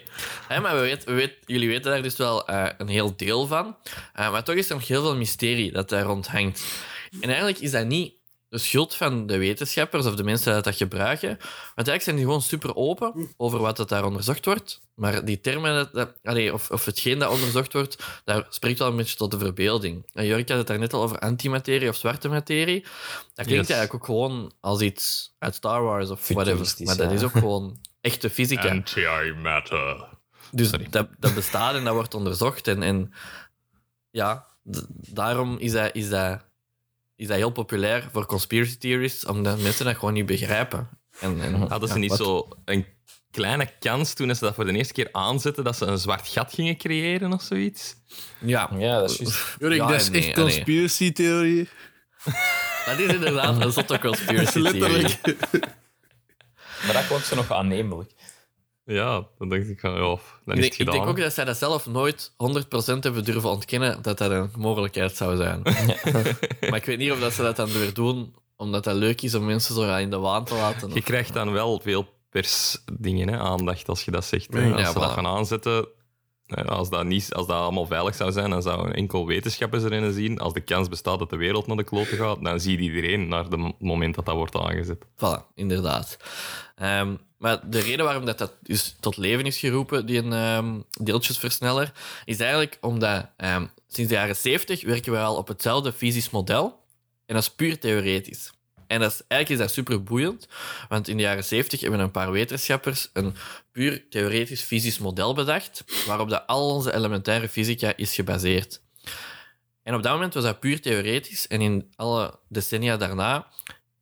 maar 0.49 0.81
we 0.81 1.37
jullie 1.47 1.69
weten 1.69 1.91
daar 1.91 2.03
dus 2.03 2.17
wel 2.17 2.47
eh, 2.47 2.67
een 2.79 2.89
heel 2.89 3.17
deel 3.17 3.47
van. 3.47 3.77
Eh, 4.15 4.31
maar 4.31 4.45
toch 4.45 4.55
is 4.55 4.69
er 4.69 4.75
nog 4.75 4.89
heel 4.89 5.03
veel 5.03 5.17
mysterie 5.17 5.73
dat 5.73 5.89
daar 5.89 6.03
rond 6.03 6.27
hangt. 6.29 6.65
En 7.21 7.29
eigenlijk 7.29 7.59
is 7.59 7.71
dat 7.71 7.87
niet 7.87 8.13
de 8.55 8.61
schuld 8.61 8.95
van 8.95 9.27
de 9.27 9.39
wetenschappers 9.39 10.07
of 10.07 10.15
de 10.15 10.25
mensen 10.25 10.53
die 10.53 10.63
dat 10.63 10.77
gebruiken. 10.77 11.29
Want 11.29 11.89
eigenlijk 11.89 12.03
zijn 12.03 12.17
die 12.17 12.25
gewoon 12.25 12.43
super 12.43 12.77
open 12.77 13.35
over 13.37 13.59
wat 13.59 13.77
dat 13.77 13.89
daar 13.89 14.05
onderzocht 14.05 14.45
wordt. 14.45 14.81
Maar 14.95 15.25
die 15.25 15.41
termen, 15.41 15.75
dat, 15.75 15.93
dat- 15.93 16.15
allee, 16.23 16.53
of, 16.53 16.71
of 16.71 16.85
hetgeen 16.85 17.19
dat 17.19 17.31
onderzocht 17.33 17.73
wordt, 17.73 17.97
daar 18.25 18.47
spreekt 18.49 18.79
wel 18.79 18.89
een 18.89 18.97
beetje 18.97 19.17
tot 19.17 19.31
de 19.31 19.39
verbeelding. 19.39 20.11
En 20.13 20.27
Jurk 20.27 20.49
had 20.49 20.59
het 20.59 20.67
daar 20.67 20.79
net 20.79 20.93
al 20.93 21.03
over 21.03 21.19
antimaterie 21.19 21.89
of 21.89 21.97
zwarte 21.97 22.29
materie. 22.29 22.81
Dat 23.35 23.47
klinkt 23.47 23.69
Yes. 23.69 23.77
eigenlijk 23.77 23.95
ook 23.95 24.05
gewoon 24.05 24.53
als 24.61 24.81
iets 24.81 25.35
uit 25.39 25.55
Star 25.55 25.83
Wars 25.83 26.11
of 26.11 26.29
whatever. 26.29 26.75
Maar 26.85 26.97
dat 26.97 27.13
is 27.13 27.23
ook 27.23 27.33
gewoon 27.33 27.79
echte 28.01 28.31
fysica. 28.31 28.69
Anti-matter. 28.69 30.09
Dus 30.51 30.71
dat, 30.71 31.09
dat 31.19 31.35
bestaat 31.35 31.75
en 31.75 31.85
dat 31.85 31.95
wordt 31.95 32.15
onderzocht. 32.15 32.69
En, 32.69 32.83
en 32.83 33.13
ja, 34.11 34.47
daarom 35.13 35.57
is 35.59 35.73
dat, 35.73 35.95
is, 35.95 36.09
dat, 36.09 36.41
is 37.17 37.27
dat 37.27 37.37
heel 37.37 37.51
populair 37.51 38.09
voor 38.13 38.27
conspiracy 38.27 38.77
theorists, 38.79 39.27
omdat 39.27 39.59
mensen 39.61 39.85
dat 39.85 39.97
gewoon 39.97 40.15
niet 40.15 40.27
begrijpen. 40.27 40.89
En, 41.21 41.41
en, 41.41 41.55
Hadden 41.69 41.89
ze 41.89 41.95
ja, 41.95 42.01
niet 42.01 42.11
wat- 42.11 42.19
zo 42.19 42.49
een 42.65 42.87
kleine 43.31 43.71
kans 43.79 44.13
toen 44.15 44.35
ze 44.35 44.41
dat 44.45 44.55
voor 44.55 44.65
de 44.65 44.73
eerste 44.73 44.93
keer 44.93 45.09
aanzetten, 45.13 45.65
dat 45.65 45.77
ze 45.77 45.85
een 45.87 45.99
zwart 45.99 46.29
gat 46.29 46.53
gingen 46.55 46.77
creëren 46.77 47.33
of 47.33 47.43
zoiets? 47.43 47.95
Ja, 48.39 48.71
Ja, 48.79 48.99
dat 49.01 49.11
is 49.11 49.17
juist. 49.17 49.57
Jorik, 49.59 49.79
Ja 49.79 49.87
dat 49.87 50.01
is 50.01 50.11
nee, 50.11 50.21
echt 50.27 50.37
en 50.37 50.45
nee. 50.45 50.53
conspiracy-theorie. 50.55 51.69
dat 52.87 52.99
is 52.99 53.13
inderdaad 53.13 53.61
een 53.65 53.73
zotte 53.73 53.99
conspiracy 53.99 54.53
theory. 54.53 54.79
Letterlijk. 54.81 55.21
Maar 56.85 56.93
dat 56.93 57.07
klonk 57.07 57.23
ze 57.23 57.35
nog 57.35 57.53
aannemelijk. 57.53 58.13
Ja, 58.87 59.27
dan 59.39 59.49
dacht 59.49 59.69
ik 59.69 59.81
van, 59.81 59.91
ja, 59.93 59.99
dan 59.99 60.09
is 60.09 60.19
Ik 60.47 60.47
het 60.47 60.61
denk, 60.61 60.65
ik 60.73 60.75
gedaan. 60.75 60.95
denk 60.95 61.07
ook 61.09 61.19
dat 61.19 61.33
zij 61.33 61.45
dat 61.45 61.57
zelf 61.57 61.87
nooit 61.87 62.33
100% 62.33 62.35
hebben 63.01 63.25
durven 63.25 63.51
ontkennen 63.51 64.03
dat 64.03 64.19
dat 64.19 64.31
een 64.31 64.51
mogelijkheid 64.57 65.17
zou 65.17 65.37
zijn. 65.37 65.63
maar 66.71 66.77
ik 66.77 66.85
weet 66.85 66.99
niet 66.99 67.13
of 67.13 67.21
dat 67.21 67.33
ze 67.33 67.43
dat 67.43 67.57
dan 67.57 67.73
weer 67.73 67.95
doen 67.95 68.35
omdat 68.57 68.85
dat 68.85 68.95
leuk 68.97 69.23
is 69.23 69.35
om 69.35 69.45
mensen 69.45 69.75
zo 69.75 69.97
in 69.97 70.11
de 70.11 70.19
waan 70.19 70.45
te 70.45 70.55
laten. 70.55 70.95
Je 70.95 71.03
krijgt 71.03 71.33
dan 71.33 71.53
wel 71.53 71.81
veel 71.81 72.07
persdingen, 72.31 73.29
hè, 73.29 73.39
aandacht 73.39 73.89
als 73.89 74.05
je 74.05 74.11
dat 74.11 74.25
zegt. 74.25 74.53
hè. 74.53 74.61
Ja, 74.67 74.73
als 74.73 74.87
ze 74.87 74.99
voilà. 74.99 75.01
dat 75.01 75.11
gaan 75.11 75.27
aanzetten, 75.27 75.89
als 76.49 76.91
dat, 76.91 77.05
niet, 77.05 77.35
als 77.35 77.47
dat 77.47 77.57
allemaal 77.57 77.87
veilig 77.87 78.15
zou 78.15 78.33
zijn, 78.33 78.51
dan 78.51 78.63
zouden 78.63 78.95
enkel 78.95 79.27
wetenschappers 79.27 79.85
erin 79.85 80.13
zien. 80.13 80.39
Als 80.39 80.53
de 80.53 80.61
kans 80.61 80.89
bestaat 80.89 81.19
dat 81.19 81.31
de 81.31 81.37
wereld 81.37 81.67
naar 81.67 81.77
de 81.77 81.85
kloten 81.85 82.17
gaat, 82.17 82.45
dan 82.45 82.61
ziet 82.61 82.81
iedereen 82.81 83.29
naar 83.29 83.45
het 83.45 83.81
moment 83.81 84.15
dat 84.15 84.27
dat 84.27 84.35
wordt 84.35 84.57
aangezet. 84.57 85.05
Voilà, 85.05 85.55
inderdaad. 85.55 86.17
Ehm, 86.77 87.15
maar 87.39 87.71
de 87.71 87.81
reden 87.81 88.05
waarom 88.05 88.25
dat, 88.25 88.39
dat 88.39 88.55
dus 88.63 88.97
tot 89.01 89.17
leven 89.17 89.47
is 89.47 89.59
geroepen, 89.59 90.07
die 90.07 90.19
een 90.19 90.33
ehm, 90.33 90.81
deeltjesversneller, 91.05 91.93
is 92.25 92.39
eigenlijk 92.39 92.79
omdat 92.81 93.31
ehm, 93.37 93.67
sinds 93.87 94.11
de 94.11 94.17
jaren 94.17 94.37
70 94.37 94.85
werken 94.85 95.13
we 95.13 95.19
al 95.19 95.37
op 95.37 95.49
hetzelfde 95.49 95.93
fysisch 95.93 96.31
model. 96.31 96.83
En 97.27 97.35
dat 97.35 97.43
is 97.43 97.55
puur 97.55 97.79
theoretisch. 97.79 98.53
En 98.87 99.01
dat 99.01 99.13
is, 99.13 99.23
eigenlijk 99.29 99.61
is 99.61 99.67
dat 99.67 99.77
super 99.77 100.03
boeiend, 100.03 100.49
want 100.89 101.09
in 101.09 101.17
de 101.17 101.23
jaren 101.23 101.45
70 101.45 101.81
hebben 101.81 102.01
een 102.01 102.11
paar 102.11 102.31
wetenschappers 102.31 103.11
een 103.13 103.35
puur 103.73 104.09
theoretisch 104.11 104.63
fysisch 104.63 104.99
model 104.99 105.35
bedacht, 105.35 105.85
waarop 106.07 106.29
dat 106.29 106.47
al 106.47 106.71
onze 106.71 106.95
elementaire 106.95 107.49
fysica 107.49 107.93
is 107.97 108.15
gebaseerd. 108.15 108.83
En 109.83 109.95
op 109.95 110.03
dat 110.03 110.13
moment 110.13 110.35
was 110.35 110.45
dat 110.45 110.61
puur 110.61 110.81
theoretisch, 110.81 111.47
en 111.47 111.61
in 111.61 111.93
alle 111.97 112.39
decennia 112.49 112.97
daarna 112.97 113.47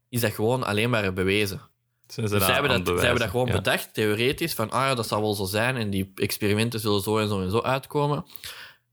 is 0.08 0.20
dat 0.20 0.32
gewoon 0.32 0.64
alleen 0.64 0.90
maar 0.90 1.12
bewezen. 1.12 1.60
Zijn 2.06 2.28
ze 2.28 2.34
Dus 2.34 2.44
zij 2.44 2.52
hebben 2.54 2.72
aan 2.72 2.82
dat, 2.82 2.94
zij 2.94 3.04
hebben 3.06 3.22
dat 3.22 3.30
gewoon 3.30 3.46
Ja. 3.46 3.52
bedacht, 3.52 3.94
theoretisch, 3.94 4.54
van 4.54 4.70
ah 4.70 4.80
ja, 4.80 4.94
dat 4.94 5.08
zal 5.08 5.20
wel 5.20 5.34
zo 5.34 5.44
zijn 5.44 5.76
en 5.76 5.90
die 5.90 6.12
experimenten 6.14 6.80
zullen 6.80 7.02
zo 7.02 7.18
en 7.18 7.28
zo 7.28 7.42
en 7.42 7.50
zo 7.50 7.60
uitkomen. 7.60 8.24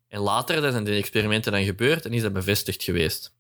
En 0.07 0.19
later 0.19 0.71
zijn 0.71 0.83
die 0.83 0.97
experimenten 0.97 1.51
dan 1.51 1.63
gebeurd 1.63 2.05
en 2.05 2.13
is 2.13 2.21
dat 2.21 2.33
bevestigd 2.33 2.83
geweest. 2.83 3.35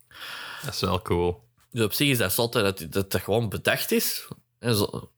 Dat 0.65 0.73
is 0.73 0.79
wel 0.79 1.01
cool. 1.01 1.48
Dus 1.71 1.83
op 1.83 1.93
zich 1.93 2.09
is 2.09 2.17
dat 2.17 2.33
zotte 2.33 2.61
dat 2.61 2.85
dat, 2.89 3.11
dat 3.11 3.21
gewoon 3.21 3.49
bedacht 3.49 3.91
is, 3.91 4.27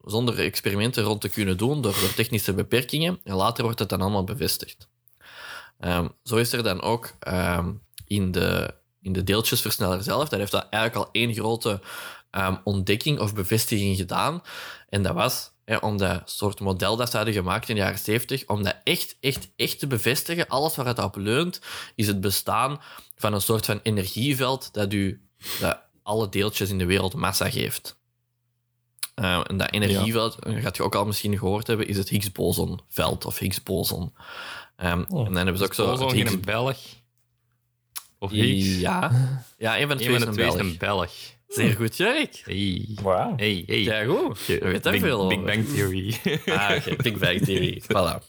zonder 0.01 0.39
experimenten 0.39 1.03
rond 1.03 1.21
te 1.21 1.29
kunnen 1.29 1.57
doen 1.57 1.81
door, 1.81 2.13
technische 2.15 2.53
beperkingen. 2.53 3.19
En 3.23 3.35
later 3.35 3.63
wordt 3.63 3.79
het 3.79 3.89
dan 3.89 4.01
allemaal 4.01 4.23
bevestigd. 4.23 4.87
Ehm, 5.79 6.07
zo 6.23 6.35
is 6.35 6.53
er 6.53 6.63
dan 6.63 6.81
ook 6.81 7.13
ehm, 7.19 7.71
in, 8.05 8.31
de, 8.31 8.73
in 9.01 9.13
de 9.13 9.23
deeltjesversneller 9.23 10.03
zelf, 10.03 10.29
dat 10.29 10.39
heeft 10.39 10.51
dat 10.51 10.67
eigenlijk 10.69 11.05
al 11.05 11.11
één 11.11 11.33
grote 11.33 11.81
ehm, 12.31 12.55
ontdekking 12.63 13.19
of 13.19 13.33
bevestiging 13.33 13.97
gedaan. 13.97 14.41
En 14.89 15.03
dat 15.03 15.13
was 15.13 15.51
om 15.79 15.97
dat 15.97 16.29
soort 16.29 16.59
model 16.59 16.95
dat 16.95 17.09
ze 17.09 17.15
hadden 17.15 17.35
gemaakt 17.35 17.69
in 17.69 17.75
de 17.75 17.81
jaren 17.81 17.99
70, 17.99 18.47
om 18.47 18.63
dat 18.63 18.75
echt, 18.83 19.17
echt, 19.19 19.51
echt 19.55 19.79
te 19.79 19.87
bevestigen. 19.87 20.47
Alles 20.47 20.75
waar 20.75 20.85
het 20.85 20.99
op 20.99 21.15
leunt, 21.15 21.61
is 21.95 22.07
het 22.07 22.21
bestaan 22.21 22.81
van 23.15 23.33
een 23.33 23.41
soort 23.41 23.65
van 23.65 23.79
energieveld 23.83 24.73
dat 24.73 24.93
u 24.93 25.21
dat 25.59 25.79
alle 26.11 26.29
deeltjes 26.29 26.69
in 26.69 26.77
de 26.77 26.85
wereld 26.85 27.13
massa 27.13 27.49
geeft. 27.49 27.99
Eh, 29.15 29.41
en 29.47 29.57
dat 29.57 29.71
energieveld, 29.71 30.37
dat 30.43 30.53
gaat 30.55 30.77
je 30.77 30.83
ook 30.83 30.95
al 30.95 31.05
misschien 31.05 31.37
gehoord 31.37 31.67
hebben, 31.67 31.87
is 31.87 31.97
het 31.97 32.09
Higgs-bosonveld 32.09 33.25
of 33.25 33.37
Higgs-boson. 33.37 34.13
Ehm, 34.75 35.03
Oh, 35.09 35.19
en 35.19 35.25
dan 35.25 35.35
hebben 35.35 35.57
ze 35.57 35.63
ook 35.63 35.73
zo 35.73 35.95
Zo 35.95 36.05
het 36.05 36.15
Higgs... 36.15 36.33
een 36.33 36.41
Belg. 36.41 36.77
Of 38.19 38.31
Higgs. 38.31 38.79
Ja. 38.79 39.11
ja, 39.57 39.79
een 39.79 39.87
van 39.87 39.97
de 39.97 40.03
twee 40.03 40.47
is 40.47 40.53
een 40.53 40.77
Belg. 40.77 41.11
Zeer 41.51 41.75
goed, 41.75 41.97
Jurk. 41.97 42.41
Hey. 42.45 42.87
Wauw. 43.01 43.33
Hey, 43.35 43.63
hey. 43.67 43.81
Ja, 43.81 44.03
goed. 44.03 44.39
Je 44.45 44.59
weet 44.59 44.83
daar 44.83 44.93
Big, 44.93 45.01
veel 45.01 45.19
over. 45.21 45.43
Big 45.43 45.55
Bang 45.55 45.67
Theory. 45.67 46.15
Ah, 46.57 46.75
oké. 46.77 46.95
Big 46.95 47.17
Bang 47.17 47.41
Theory. 47.41 47.81
Voilà. 47.93 48.23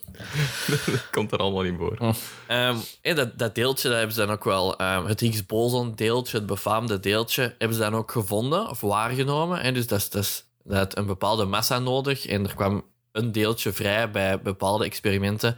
Komt 1.11 1.33
er 1.33 1.39
allemaal 1.39 1.63
in 1.63 1.77
voor. 1.77 2.15
Ehm, 2.47 2.77
en 3.03 3.17
dat, 3.17 3.39
dat 3.39 3.55
deeltje, 3.55 3.89
dat 3.89 3.97
hebben 3.97 4.15
ze 4.17 4.21
dan 4.27 4.31
ook 4.35 4.45
wel... 4.45 4.77
ehm, 4.79 5.05
het 5.05 5.21
Higgs-boson-deeltje, 5.21 6.37
het 6.37 6.47
befaamde 6.47 7.01
deeltje, 7.01 7.55
hebben 7.59 7.77
ze 7.77 7.83
dan 7.83 7.95
ook 7.95 8.11
gevonden 8.11 8.69
of 8.69 8.81
waargenomen. 8.81 9.61
En 9.61 9.75
dus 9.75 9.87
dat, 9.87 9.99
is, 9.99 10.11
dat, 10.11 10.23
is, 10.23 10.45
dat 10.65 10.77
had 10.79 10.97
een 10.97 11.07
bepaalde 11.07 11.45
massa 11.45 11.79
nodig. 11.79 12.27
En 12.27 12.45
er 12.47 12.55
kwam 12.55 12.85
een 13.13 13.33
deeltje 13.33 13.73
vrij 13.73 14.11
bij 14.11 14.41
bepaalde 14.41 14.85
experimenten 14.85 15.57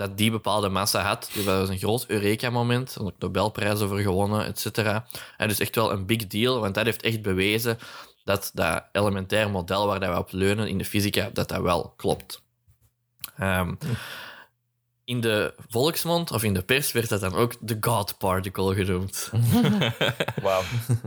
dat 0.00 0.16
die 0.16 0.30
bepaalde 0.30 0.68
massa 0.68 1.02
had. 1.02 1.30
Dus 1.34 1.44
dat 1.44 1.58
was 1.58 1.68
een 1.68 1.78
groot 1.78 2.04
Eureka-moment. 2.08 2.94
Er 2.94 3.04
ook 3.04 3.18
Nobelprijzen 3.18 3.88
voor 3.88 3.98
gewonnen, 3.98 4.46
et 4.46 4.58
cetera. 4.58 5.06
En 5.36 5.48
dus 5.48 5.58
echt 5.58 5.74
wel 5.74 5.92
een 5.92 6.06
big 6.06 6.26
deal, 6.26 6.60
want 6.60 6.74
dat 6.74 6.84
heeft 6.84 7.02
echt 7.02 7.22
bewezen 7.22 7.78
dat 8.24 8.50
dat 8.54 8.84
elementair 8.92 9.50
model 9.50 9.86
waar 9.86 10.00
we 10.00 10.18
op 10.18 10.32
leunen 10.32 10.68
in 10.68 10.78
de 10.78 10.84
fysica, 10.84 11.30
dat 11.32 11.48
dat 11.48 11.60
wel 11.60 11.92
klopt. 11.96 12.42
Ehm, 13.36 13.74
in 15.10 15.20
de 15.20 15.54
volksmond 15.68 16.30
of 16.30 16.42
in 16.42 16.54
de 16.54 16.62
pers 16.62 16.92
werd 16.92 17.08
dat 17.08 17.20
dan 17.20 17.34
ook 17.34 17.54
de 17.60 17.76
God 17.80 18.18
Particle 18.18 18.74
genoemd. 18.74 19.30
Wauw. 20.42 20.62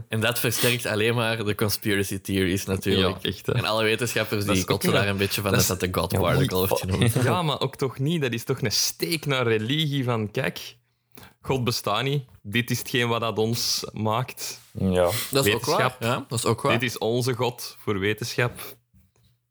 En 0.08 0.20
dat 0.20 0.39
versterkt 0.39 0.86
alleen 0.86 1.16
maar 1.16 1.46
de 1.46 1.56
conspiracy 1.56 2.20
theories 2.20 2.66
natuurlijk. 2.66 3.18
Ja, 3.22 3.30
echt. 3.30 3.48
En 3.48 3.66
alle 3.66 3.84
wetenschappers 3.84 4.46
die 4.46 4.66
kotsen 4.66 4.94
daar 4.94 5.08
een 5.08 5.18
beetje 5.18 5.42
van 5.42 5.52
dat 5.52 5.68
dat 5.68 5.80
de 5.80 5.88
God 5.92 6.12
Ja, 6.12 6.20
Particle 6.20 6.58
wordt 6.68 6.80
genoemd. 6.80 7.13
Ja, 7.24 7.42
maar 7.42 7.62
ook 7.62 7.76
toch 7.76 8.00
niet. 8.00 8.22
Dat 8.22 8.34
is 8.34 8.44
toch 8.44 8.62
een 8.62 8.72
steek 8.72 9.26
naar 9.26 9.48
religie 9.48 10.04
van, 10.04 10.32
kijk, 10.32 10.76
God 11.42 11.63
bestaat 11.63 12.04
niet. 12.04 12.24
Dit 12.42 12.72
is 12.72 12.80
hetgeen 12.80 13.08
wat 13.08 13.22
dat 13.22 13.38
ons 13.38 13.84
maakt. 13.94 14.60
Ja. 14.72 15.10
Dat 15.32 15.46
is 15.46 15.54
ook 15.54 15.66
waar. 15.66 15.96
Ja, 16.00 16.26
dat 16.28 16.39
is 16.39 16.46
ook 16.46 16.62
waar. 16.62 16.80
Dit 16.80 16.89
is 16.89 16.98
onze 16.98 17.34
God 17.34 17.78
voor 17.80 18.00
wetenschap. 18.00 18.52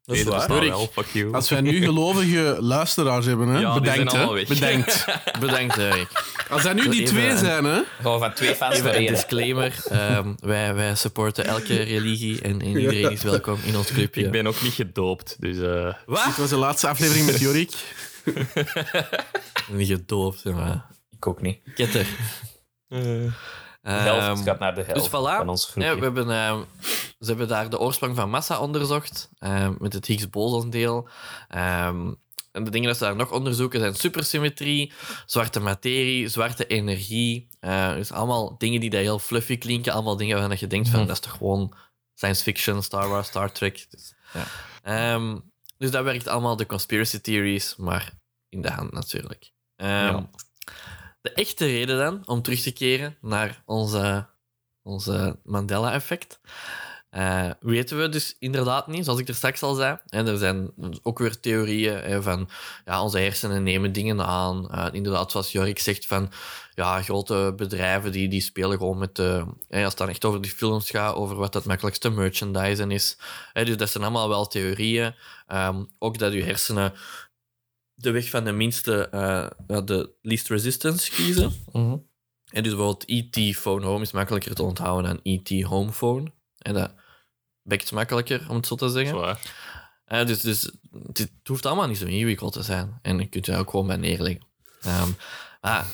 Dat 0.05 0.17
is 0.17 0.25
Nee, 0.25 0.33
waar. 0.33 0.49
wel, 0.61 0.87
fuck 0.93 1.07
you. 1.12 1.35
Als 1.35 1.49
wij 1.51 1.61
nu 1.61 1.83
gelovige 1.85 2.57
luisteraars 2.61 3.27
hebben, 3.27 3.49
hè? 3.49 3.59
Ja, 3.61 3.75
bedenkt, 3.81 4.12
hè? 4.12 4.19
allemaal 4.19 4.35
weg. 4.35 4.49
Bedenkt. 4.49 5.05
Bedankt, 5.41 5.77
Erik. 5.93 6.09
Als 6.51 6.62
dat 6.62 6.75
nu 6.75 6.88
die 6.88 7.01
Even 7.03 7.15
twee 7.15 7.29
een- 7.29 7.38
zijn, 7.38 7.65
hè? 7.65 7.81
Gewoon 8.01 8.19
van 8.19 8.33
twee 8.33 8.55
fans 8.55 8.75
Even 8.77 8.97
een 8.99 9.07
disclaimer. 9.07 9.75
Ehm, 9.91 10.33
wij, 10.41 10.75
wij 10.75 10.95
supporten 10.95 11.45
elke 11.45 11.83
religie 11.83 12.41
en, 12.41 12.61
en 12.61 12.67
iedereen 12.79 13.11
is 13.11 13.23
welkom 13.23 13.59
in 13.65 13.77
ons 13.77 13.93
clubje. 13.93 14.25
Ik 14.25 14.31
ben 14.31 14.47
ook 14.47 14.62
niet 14.62 14.73
gedoopt, 14.73 15.37
dus... 15.41 15.59
eh, 15.59 15.95
Dit 16.27 16.37
was 16.37 16.49
de 16.49 16.57
laatste 16.57 16.88
aflevering 16.88 17.27
met 17.27 17.38
Jorik. 17.41 17.73
Niet 19.71 19.88
gedoopt, 19.88 20.45
maar... 20.45 20.85
Ik 21.17 21.27
ook 21.27 21.43
niet. 21.43 21.59
Ketter. 21.75 22.07
De 23.83 23.88
Ehm, 23.90 24.05
helft 24.05 24.42
gaat 24.42 24.59
naar 24.59 24.75
de 24.75 24.83
helft 24.83 25.01
dus 25.01 25.09
voilà. 25.09 25.37
van 25.37 25.49
ons 25.49 25.64
groepje. 25.64 25.88
Ja, 25.90 25.97
we 25.97 26.03
hebben, 26.03 26.31
ehm, 26.31 26.62
ze 27.18 27.29
hebben 27.29 27.49
daar 27.49 27.71
de 27.71 27.79
oorsprong 27.79 28.16
van 28.16 28.31
massa 28.31 28.61
onderzocht, 28.61 29.29
ehm, 29.38 29.75
met 29.79 29.92
het 29.92 30.07
Higgs-bosondeel. 30.07 31.09
Ehm, 31.49 32.12
en 32.53 32.64
de 32.64 32.71
dingen 32.71 32.88
dat 32.88 32.97
ze 32.97 33.05
daar 33.05 33.16
nog 33.16 33.31
onderzoeken 33.33 33.81
zijn 33.81 33.95
supersymmetrie, 33.95 34.92
zwarte 35.27 35.61
materie, 35.61 36.29
zwarte 36.29 36.66
energie. 36.66 37.49
Eh, 37.61 37.92
dus 37.95 38.12
allemaal 38.12 38.59
dingen 38.59 38.81
die 38.81 38.90
daar 38.90 39.01
heel 39.01 39.18
fluffy 39.18 39.59
klinken. 39.59 39.92
Allemaal 39.92 40.16
dingen 40.16 40.38
waarvan 40.38 40.57
je 40.61 40.66
denkt 40.66 40.88
van, 40.88 40.99
Mhm. 40.99 41.09
dat 41.09 41.16
is 41.16 41.23
toch 41.23 41.37
gewoon 41.37 41.75
science 42.14 42.42
fiction, 42.42 42.83
Star 42.83 43.09
Wars, 43.09 43.29
Star 43.29 43.53
Trek. 43.53 43.87
Dus, 43.90 44.14
Ja. 44.33 44.45
Ehm, 44.83 45.38
dus 45.79 45.90
dat 45.90 46.05
werkt 46.05 46.27
allemaal 46.29 46.57
de 46.57 46.66
conspiracy 46.66 47.18
theories, 47.21 47.77
maar 47.77 48.12
in 48.49 48.62
de 48.62 48.71
hand 48.71 48.92
natuurlijk. 48.92 49.53
Ehm, 49.77 49.90
Ja. 49.90 50.31
De 51.22 51.32
echte 51.32 51.66
reden 51.66 51.98
dan, 51.98 52.28
om 52.28 52.42
terug 52.42 52.61
te 52.61 52.72
keren 52.72 53.16
naar 53.20 53.62
onze, 53.66 54.26
onze 54.82 55.38
Mandela-effect, 55.44 56.40
eh, 57.11 57.50
weten 57.61 57.98
we 57.98 58.08
dus 58.08 58.37
inderdaad 58.38 58.87
niet, 58.87 59.04
zoals 59.04 59.20
ik 59.20 59.28
er 59.28 59.35
straks 59.35 59.62
al 59.62 59.74
zei. 59.74 59.98
Er 60.08 60.38
zijn 60.38 60.70
ook 61.02 61.18
weer 61.18 61.40
theorieën 61.40 62.22
van 62.22 62.48
ja, 62.85 63.02
onze 63.02 63.18
hersenen 63.18 63.62
nemen 63.62 63.92
dingen 63.92 64.26
aan. 64.26 64.70
Eh, 64.70 64.87
inderdaad, 64.92 65.30
zoals 65.30 65.52
Jorik 65.52 65.78
zegt, 65.78 66.06
van 66.06 66.30
ja, 66.74 67.02
grote 67.02 67.52
bedrijven 67.56 68.12
die, 68.12 68.28
die 68.28 68.40
spelen 68.40 68.78
gewoon 68.78 68.98
met 68.98 69.16
de... 69.16 69.44
hè, 69.68 69.78
als 69.78 69.88
het 69.88 69.98
dan 69.98 70.08
echt 70.08 70.24
over 70.24 70.40
die 70.40 70.50
films 70.50 70.90
gaat, 70.90 71.14
over 71.14 71.37
wat 71.37 71.54
het 71.54 71.64
makkelijkste 71.64 72.11
merchandisen 72.11 72.90
is. 72.90 73.16
Dus 73.52 73.76
dat 73.76 73.90
zijn 73.90 74.04
allemaal 74.04 74.28
wel 74.28 74.46
theorieën. 74.46 75.14
Ehm, 75.46 75.85
ook 75.98 76.18
dat 76.18 76.32
je 76.32 76.42
hersenen 76.42 76.92
de 77.94 78.11
weg 78.11 78.31
van 78.31 78.44
de 78.44 78.52
minste, 78.52 79.09
eh, 79.09 79.46
de 79.85 80.14
least 80.22 80.48
resistance 80.48 81.11
kiezen. 81.11 81.52
Mhm. 81.72 81.96
En 82.52 82.62
dus 82.62 82.74
bijvoorbeeld 82.74 83.05
ET 83.07 83.57
Phone 83.57 83.87
Home 83.87 84.02
is 84.02 84.12
makkelijker 84.12 84.55
te 84.55 84.62
onthouden 84.62 85.11
dan 85.11 85.20
ET 85.22 85.62
Home 85.62 85.92
Phone. 85.92 86.33
En 86.59 86.74
dat 86.74 86.94
bekt 87.62 87.92
makkelijker, 87.92 88.46
om 88.48 88.57
het 88.57 88.66
zo 88.66 88.74
te 88.74 88.88
zeggen. 88.88 89.16
zwaar. 89.16 89.40
Eh, 90.05 90.26
dus 90.26 90.40
dus 90.40 90.70
het, 91.07 91.31
hoeft 91.44 91.66
allemaal 91.66 91.87
niet 91.87 91.98
zo 91.98 92.07
ingewikkeld 92.07 92.52
te 92.52 92.62
zijn. 92.62 92.98
En 93.02 93.18
je 93.18 93.26
kunt 93.26 93.46
er 93.46 93.59
ook 93.59 93.70
gewoon 93.70 93.87
bij 93.87 93.96
neerleggen. 93.96 94.46
Ehm, 94.81 95.09
maar 95.61 95.87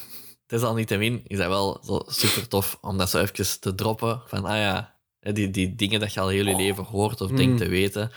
desalniettemin 0.46 1.22
is 1.26 1.38
dat 1.38 1.48
wel 1.48 1.80
zo 1.84 2.02
super 2.06 2.48
tof 2.48 2.78
om 2.80 2.98
dat 2.98 3.10
zo 3.10 3.20
even 3.20 3.60
te 3.60 3.74
droppen. 3.74 4.22
Van, 4.26 4.44
ah 4.44 4.56
ja, 4.56 4.96
die, 5.20 5.50
die 5.50 5.74
dingen 5.74 6.00
dat 6.00 6.12
je 6.12 6.20
al 6.20 6.28
heel 6.28 6.46
je 6.46 6.56
leven 6.56 6.84
hoort 6.84 7.20
of 7.20 7.30
denkt 7.30 7.58
te 7.58 7.68
weten, 7.68 8.12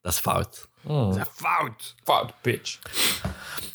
dat 0.00 0.12
is 0.12 0.18
fout. 0.18 0.68
Mm. 0.86 1.24
Fout! 1.32 1.94
Fout, 2.04 2.32
bitch. 2.42 2.78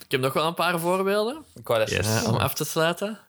Ik 0.03 0.11
heb 0.11 0.21
nog 0.21 0.33
wel 0.33 0.47
een 0.47 0.53
paar 0.53 0.79
voorbeelden. 0.79 1.45
Ik 1.55 1.67
wou 1.67 1.79
dat 1.79 1.89
Yes. 1.89 2.23
Om 2.25 2.35
af 2.35 2.53
te 2.53 2.65
sluiten. 2.65 3.19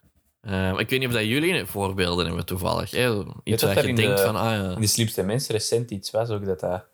Ehm, 0.41 0.77
ik 0.79 0.89
weet 0.89 0.99
niet 0.99 1.07
of 1.07 1.13
dat 1.13 1.23
jullie 1.25 1.65
voorbeelden 1.65 2.25
hebben 2.25 2.45
toevallig. 2.45 2.91
Hè? 2.91 3.23
Iets 3.43 3.61
dat 3.61 3.73
waar 3.73 3.83
er 3.83 3.89
je 3.89 3.95
denkt 3.95 4.17
de- 4.17 4.23
van, 4.23 4.35
ah 4.35 4.43
ja. 4.51 4.69
In 4.69 4.81
de 4.81 4.87
slimste 4.87 5.23
mensen 5.23 5.53
recent 5.53 5.91
iets 5.91 6.11
was 6.11 6.29
ook 6.29 6.45
dat 6.45 6.59
dat... 6.59 6.85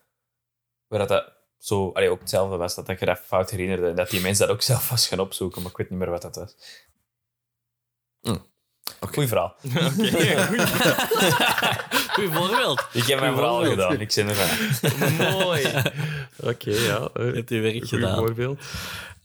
Waar 0.88 1.00
dat, 1.00 1.08
dat 1.08 1.32
zo... 1.58 1.92
Allee, 1.94 2.10
ook 2.10 2.20
hetzelfde 2.20 2.58
was, 2.58 2.76
dat, 2.76 2.86
dat 2.86 3.00
je 3.00 3.06
dat 3.06 3.20
fout 3.20 3.50
herinnerde. 3.50 3.88
En 3.88 3.96
dat 3.96 4.10
die 4.10 4.22
mensen 4.22 4.48
dat 4.48 4.56
ook 4.56 4.62
zelf 4.62 4.90
was 4.90 5.08
gaan 5.08 5.20
opzoeken, 5.20 5.62
maar 5.62 5.72
ik 5.72 5.78
weet 5.78 5.90
niet 5.90 6.00
meer 6.00 6.10
wat 6.10 6.22
dat 6.22 6.36
was. 6.36 6.56
Hm. 8.22 8.38
Goeie 9.12 9.28
verhaal. 9.28 9.56
Goeie 12.18 12.32
voorbeeld. 12.32 12.86
Ik 12.92 13.04
heb 13.06 13.20
mijn 13.20 13.34
verhaal 13.34 13.66
gedaan, 13.66 14.00
ik 14.00 14.12
zit 14.12 14.28
ervan. 14.30 15.32
Mooi. 15.32 15.66
Oké, 16.40 16.70
ja. 16.70 17.10
Je 17.14 17.32
hebt 17.34 17.50
je 17.50 17.60
werk 17.60 17.78
Goed 17.78 17.88
gedaan. 17.90 18.18
voorbeeld. 18.18 18.60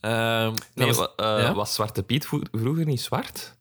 Ehm, 0.00 0.52
Nee, 0.74 0.86
was- 0.86 0.96
wa- 0.96 1.12
eh, 1.16 1.42
ja? 1.42 1.54
was 1.54 1.74
Zwarte 1.74 2.02
Piet 2.02 2.26
vro- 2.26 2.40
vroeger 2.52 2.84
niet 2.84 3.00
zwart? 3.00 3.54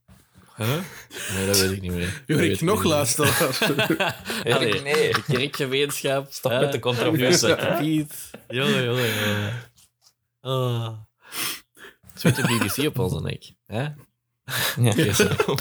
Nee, 0.57 1.45
dat 1.47 1.59
weet 1.59 1.71
ik 1.71 1.81
niet 1.81 1.91
meer. 1.91 2.05
Dat 2.27 2.37
weet 2.37 2.37
Jorik, 2.37 2.51
ik 2.51 2.61
nog 2.61 2.83
luisteraars. 2.83 3.61
Allee. 4.53 4.81
Nee, 4.81 5.11
Kerkgemeenschap. 5.27 6.27
stop 6.31 6.51
met 6.51 6.71
de 6.71 6.79
controverse. 6.79 7.75
Piet. 7.79 8.13
Jongen, 8.49 8.83
jongen, 8.83 9.13
jongen. 9.25 9.53
Oh. 10.41 10.89
De 12.21 12.31
BBC 12.59 12.87
op 12.87 12.99
onze 12.99 13.21
nek. 13.21 13.51
Hè? 13.67 13.85
Oké, 14.89 15.13
sorry. 15.13 15.35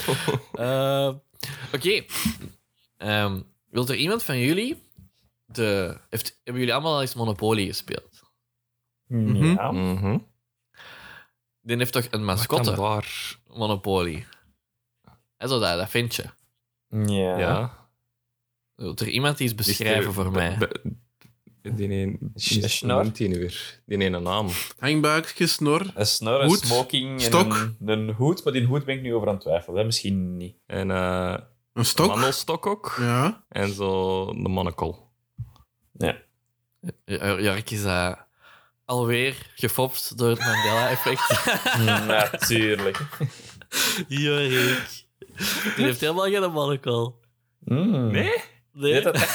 Eh, 0.52 1.10
Oké. 1.74 2.02
Ehm, 2.98 3.40
wilt 3.70 3.88
er 3.88 3.96
iemand 3.96 4.22
van 4.22 4.38
jullie... 4.38 4.88
De, 5.44 5.98
heeft, 6.08 6.40
hebben 6.44 6.62
jullie 6.62 6.72
allemaal 6.72 6.94
al 6.94 7.00
eens 7.00 7.14
Monopoly 7.14 7.66
gespeeld? 7.66 8.22
Ja. 9.06 9.70
Mhm. 9.70 10.18
Die 11.60 11.76
heeft 11.76 11.92
toch 11.92 12.06
een 12.10 12.24
mascotte, 12.24 12.74
waar? 12.74 13.38
Monopoly? 13.46 14.26
En 15.36 15.48
zo 15.48 15.58
dat, 15.58 15.78
dat 15.78 15.90
vind 15.90 16.14
je. 16.14 16.24
Ja. 16.88 17.38
Ja. 17.38 17.88
Wilt 18.74 19.00
er 19.00 19.08
iemand 19.08 19.38
die 19.38 19.46
eens 19.46 19.56
beschrijven 19.56 20.12
voor 20.12 20.30
mij? 20.30 20.58
Die 21.62 21.90
een... 21.90 22.18
Die 22.34 22.68
snor? 22.68 23.02
noemt 23.02 23.16
die 23.16 23.28
nu 23.28 23.38
weer? 23.38 23.80
Die 23.86 23.98
ene 23.98 24.20
naam. 24.20 24.48
Hangbuikje, 24.78 25.46
snor. 25.46 25.90
Een 25.94 26.06
snor, 26.06 26.40
een 26.40 26.46
Hoed, 26.46 26.58
smoking 26.58 27.20
stok. 27.20 27.52
en 27.54 27.76
een, 27.80 27.98
een 28.08 28.14
hoed. 28.14 28.44
Maar 28.44 28.52
die 28.52 28.66
hoed 28.66 28.84
ben 28.84 28.96
ik 28.96 29.02
nu 29.02 29.14
over 29.14 29.28
aan 29.28 29.34
het 29.34 29.42
twijfelen. 29.42 29.86
Misschien 29.86 30.36
niet. 30.36 30.56
En 30.66 30.90
eh 30.90 31.36
Een 31.80 31.86
een 31.86 31.92
stok. 31.92 32.06
wandelstok 32.06 32.66
ook. 32.66 32.96
Ja. 32.98 33.44
En 33.48 33.72
zo 33.74 34.24
de 34.26 34.48
monocle. 34.48 34.94
Ja. 35.92 36.16
Jark 37.38 37.70
is 37.70 37.84
eh, 37.84 38.12
alweer 38.84 39.50
gefopt 39.54 40.18
door 40.18 40.28
het 40.30 40.38
Mandela-effect. 40.38 41.50
Natuurlijk. 42.06 43.00
Jorik. 44.08 45.04
Die 45.76 45.84
heeft 45.84 46.00
helemaal 46.00 46.24
geen 46.30 46.52
monocle. 46.52 47.12
Mm. 47.58 48.10
Nee? 48.10 48.22
Nee. 48.72 48.92
Nee, 48.92 49.02
dat. 49.02 49.16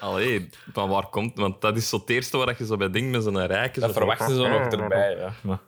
Allee, 0.00 0.48
van 0.72 0.88
waar 0.88 1.06
komt... 1.08 1.38
Want 1.38 1.60
dat 1.60 1.76
is 1.76 1.88
zo 1.88 1.96
het 1.96 2.10
eerste 2.10 2.36
waar 2.36 2.54
je 2.58 2.66
zo 2.66 2.76
bij 2.76 2.90
denkt 2.90 3.10
met 3.10 3.22
zo'n 3.22 3.46
rijke... 3.46 3.80
Dat 3.80 3.88
zo 3.88 3.94
verwachten 3.96 4.28
ze 4.28 4.40
van- 4.40 4.50
nog 4.50 4.72
erbij. 4.72 5.16
Ja. 5.16 5.32
Maar, 5.42 5.60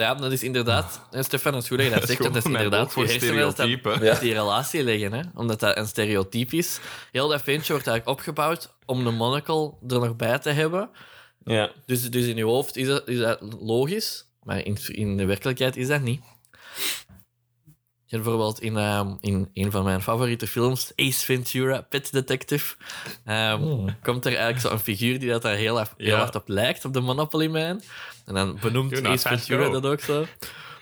Ja, 0.00 0.14
dat 0.14 0.32
is 0.32 0.42
inderdaad... 0.42 1.00
En 1.10 1.24
Stefan, 1.24 1.54
het 1.54 1.62
is 1.62 1.68
goed 1.68 1.78
dat 1.78 1.86
je 1.86 1.92
dat 1.92 2.06
zegt, 2.08 2.22
dat 2.32 2.36
is 2.36 2.44
inderdaad 2.44 2.92
voor 2.92 3.08
stereotypen. 3.08 4.04
Ja. 4.04 4.18
die 4.18 4.32
relatie 4.32 4.82
leggen, 4.82 5.12
hè? 5.12 5.22
omdat 5.34 5.60
dat 5.60 5.76
een 5.76 5.86
stereotype 5.86 6.56
is. 6.56 6.80
Heel 7.12 7.28
dat 7.28 7.42
ventje 7.42 7.72
wordt 7.72 7.86
eigenlijk 7.86 8.18
opgebouwd 8.18 8.74
om 8.84 9.04
de 9.04 9.10
monocle 9.10 9.72
er 9.88 10.00
nog 10.00 10.16
bij 10.16 10.38
te 10.38 10.50
hebben. 10.50 10.90
ja. 11.44 11.70
Dus, 11.86 12.10
dus 12.10 12.26
in 12.26 12.36
je 12.36 12.44
hoofd 12.44 12.76
is 12.76 12.86
dat, 12.86 13.08
is 13.08 13.18
dat 13.18 13.40
logisch, 13.60 14.24
maar 14.42 14.64
in, 14.64 14.76
in 14.86 15.16
de 15.16 15.24
werkelijkheid 15.24 15.76
is 15.76 15.88
dat 15.88 16.00
niet. 16.00 16.20
Je 18.10 18.16
hebt 18.16 18.28
bijvoorbeeld 18.28 18.60
in, 18.60 18.76
ehm, 18.76 19.08
in 19.20 19.50
een 19.54 19.70
van 19.70 19.84
mijn 19.84 20.02
favoriete 20.02 20.46
films, 20.46 20.92
Ace 20.96 21.24
Ventura, 21.24 21.80
Pet 21.80 22.12
Detective, 22.12 22.74
ehm, 23.24 23.56
Hmm. 23.62 23.96
komt 24.02 24.24
er 24.26 24.32
eigenlijk 24.36 24.60
zo'n 24.66 24.78
figuur 24.78 25.18
die 25.18 25.28
dat 25.28 25.42
daar 25.42 25.54
heel, 25.54 25.76
hard- 25.76 25.94
heel 25.96 26.08
Ja. 26.08 26.16
hard 26.18 26.34
op 26.34 26.48
lijkt, 26.48 26.84
op 26.84 26.92
de 26.92 27.00
Monopoly 27.00 27.46
Man. 27.46 27.80
En 28.24 28.34
dan 28.34 28.58
benoemt 28.60 29.04
Ace 29.06 29.28
Ventura 29.28 29.64
go. 29.64 29.70
dat 29.72 29.86
ook 29.86 30.00
zo. 30.00 30.24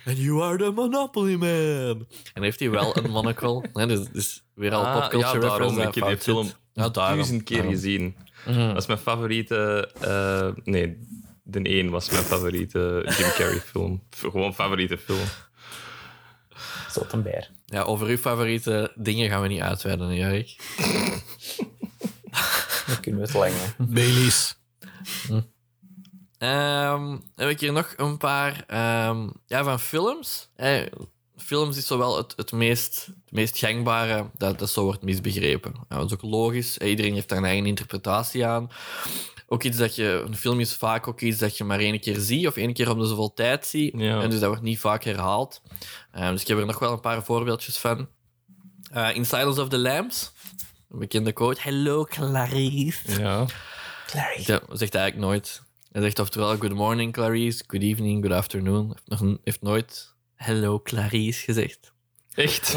And 0.07 0.19
you 0.19 0.43
are 0.43 0.57
the 0.57 0.71
Monopoly 0.71 1.35
Man. 1.35 2.07
En 2.35 2.43
heeft 2.43 2.59
hij 2.61 2.71
wel 2.71 2.97
een 2.97 3.11
monocle. 3.11 3.65
hè, 3.73 3.87
dus, 3.87 4.07
dus 4.13 4.43
weer 4.55 4.75
al 4.75 4.85
Ah, 4.87 4.95
popculture 5.01 5.35
ja, 5.35 5.49
daarom. 5.49 5.79
Ik 5.79 5.83
heb 5.85 5.95
dat 5.95 6.09
die 6.09 6.19
film. 6.19 6.51
Ja, 6.73 6.89
duizend 6.89 7.43
keer 7.43 7.57
Daarom. 7.57 7.75
gezien. 7.75 8.17
Mhm. 8.47 8.67
Dat 8.69 8.77
is 8.77 8.87
mijn 8.87 8.99
favoriete... 8.99 9.91
eh, 10.01 10.49
nee, 10.65 10.99
de 11.43 11.63
één 11.63 11.91
was 11.91 12.11
mijn 12.11 12.23
favoriete 12.25 13.03
Jim 13.19 13.31
Carrey 13.31 13.61
film. 13.61 14.03
Gewoon 14.11 14.55
favoriete 14.55 14.99
film. 14.99 15.19
Zot 16.91 17.13
een 17.13 17.23
beer. 17.23 17.51
Ja, 17.67 17.83
over 17.83 18.07
uw 18.07 18.17
favoriete 18.17 18.93
dingen 18.95 19.29
gaan 19.31 19.43
we 19.43 19.49
niet 19.49 19.61
uitweiden, 19.61 20.09
hè, 20.09 20.15
Jarek. 20.15 20.57
Dan 22.87 23.01
kunnen 23.01 23.21
we 23.21 23.27
het 23.27 23.35
lang. 23.37 23.53
hè. 23.55 23.85
Baileys. 23.85 24.57
Ehm, 26.39 27.17
heb 27.37 27.49
ik 27.49 27.61
hier 27.61 27.73
nog 27.73 27.95
een 27.97 28.17
paar 28.17 28.65
ehm, 28.67 29.29
ja, 29.47 29.65
van 29.65 29.81
films. 29.81 30.49
Eh, 30.57 30.81
films 31.37 31.77
is 31.77 31.87
zowel 31.87 32.17
het, 32.17 32.33
het, 32.37 32.53
meest, 32.53 33.07
het 33.07 33.33
meest 33.33 33.59
gangbare 33.59 34.27
dat, 34.37 34.59
dat 34.59 34.71
zo 34.71 34.83
wordt 34.85 35.03
misbegrepen. 35.03 35.73
Ja, 35.89 35.97
dat 35.97 36.07
is 36.07 36.13
ook 36.13 36.23
logisch. 36.23 36.79
Eh, 36.79 36.89
Iedereen 36.89 37.15
heeft 37.15 37.29
daar 37.29 37.39
een 37.39 37.45
eigen 37.45 37.67
interpretatie 37.67 38.47
aan. 38.47 38.71
Ook 39.51 39.63
iets 39.63 39.77
dat 39.77 39.95
je... 39.95 40.25
Een 40.27 40.37
film 40.37 40.61
is 40.61 40.75
vaak 40.75 41.09
ook 41.09 41.21
iets 41.21 41.39
dat 41.39 41.57
je 41.57 41.65
maar 41.65 41.79
één 41.79 42.01
keer 42.01 42.19
ziet 42.19 42.47
of 42.47 42.57
één 42.57 42.73
keer 42.73 42.91
om 42.91 42.99
de 42.99 43.07
zoveel 43.07 43.35
tijd 43.35 43.67
ziet. 43.67 43.95
Ja. 43.97 44.21
En 44.21 44.31
dus 44.31 44.39
dat 44.39 44.49
wordt 44.49 44.63
niet 44.63 44.79
vaak 44.79 45.05
herhaald. 45.05 45.63
Ehm, 46.13 46.33
dus 46.33 46.41
ik 46.41 46.49
heb 46.49 46.59
er 46.59 46.67
nog 46.67 46.79
wel 46.79 46.93
een 46.93 47.01
paar 47.01 47.25
voorbeeldjes 47.25 47.79
van. 47.79 48.09
Eh, 48.93 49.15
in 49.15 49.25
Silence 49.25 49.61
of 49.61 49.69
the 49.69 49.79
Lambs, 49.79 50.33
een 50.91 50.99
bekende 50.99 51.33
quote. 51.33 51.61
Hello, 51.61 52.05
Clarice. 52.05 53.21
Ja. 53.21 53.47
Dat 54.47 54.63
zegt 54.73 54.93
hij 54.93 55.03
eigenlijk 55.03 55.17
nooit. 55.17 55.63
Hij 55.93 56.03
zegt 56.03 56.19
oftewel 56.19 56.57
good 56.57 56.73
morning 56.73 57.13
Clarice, 57.13 57.65
good 57.67 57.83
evening, 57.83 58.25
good 58.25 58.37
afternoon. 58.37 58.87
Hij 58.87 58.97
heeft, 59.05 59.21
nog, 59.21 59.37
heeft 59.45 59.63
nooit 59.63 60.15
hello 60.35 60.81
Clarice 60.81 61.45
gezegd. 61.45 61.93
Echt? 62.35 62.77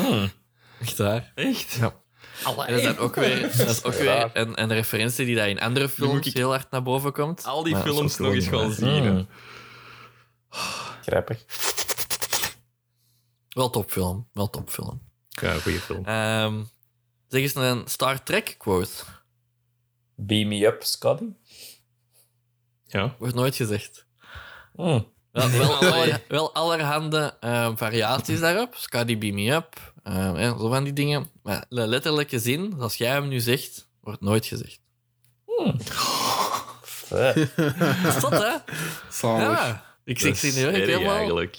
Echt 0.79 0.97
waar. 0.97 1.31
Echt? 1.36 1.73
Ja. 1.73 2.01
En 2.45 2.56
dat 2.58 2.69
is 2.69 2.84
dan 2.84 2.97
ook 2.97 3.15
weer, 3.15 3.41
dat 3.58 3.67
is 3.69 3.84
ook 3.84 3.93
weer 3.93 4.30
een, 4.34 4.62
een 4.62 4.73
referentie 4.73 5.25
die 5.25 5.36
dat 5.36 5.47
in 5.47 5.60
andere 5.60 5.89
films 5.89 6.27
ik- 6.27 6.34
heel 6.34 6.49
hard 6.49 6.71
naar 6.71 6.84
boven 6.84 7.12
komt. 7.13 7.43
Al 7.45 7.63
die 7.63 7.73
Maar 7.73 7.82
films 7.84 8.17
nog 8.17 8.34
eens 8.34 8.47
gewoon 8.47 8.73
gaan 8.73 8.73
zien. 8.73 9.04
hè. 9.04 9.12
Mm. 9.12 9.27
Grappig. 11.01 11.45
Wel 13.49 13.69
topfilm, 13.69 14.30
wel 14.34 14.49
topfilm. 14.49 15.01
Ja, 15.30 15.54
goede 15.60 15.80
film. 15.80 16.06
Ehm 16.06 16.63
zeg 17.27 17.41
eens 17.41 17.56
een 17.56 17.82
Star 17.86 18.23
Trek 18.23 18.56
quote. 18.58 18.89
Beam 20.15 20.47
me 20.47 20.65
up, 20.65 20.84
Scotty. 20.84 21.25
Ja. 22.86 23.15
Wordt 23.19 23.36
nooit 23.36 23.56
gezegd. 23.56 24.06
Mm. 24.73 25.08
Wel, 25.32 25.50
wel, 25.50 25.76
aller- 25.94 26.22
wel 26.28 26.54
allerhande 26.54 27.34
eh, 27.39 27.72
variaties 27.76 28.39
daarop. 28.39 28.76
Scotty 28.76 29.17
Beam 29.17 29.36
Me 29.36 29.52
Up. 29.52 29.94
eh, 30.04 30.13
ja, 30.36 30.58
zo 30.58 30.70
van 30.70 30.84
die 30.84 30.94
dingen. 30.94 31.30
Maar 31.44 31.65
de 31.70 31.88
letterlijke 31.88 32.39
zin, 32.39 32.74
als 32.80 32.96
jij 32.96 33.10
hem 33.12 33.28
nu 33.28 33.39
zegt, 33.39 33.89
wordt 34.02 34.22
nooit 34.22 34.46
gezegd. 34.46 34.80
Is 38.08 38.22
dat, 38.22 38.32
hè? 38.32 38.74
Zalig. 39.12 39.60
Ja. 39.60 39.86
Ik, 40.04 40.20
zie 40.20 40.54
nu 40.54 40.65
echt 40.67 40.86
helemaal... 40.86 41.15
eigenlijk. 41.15 41.58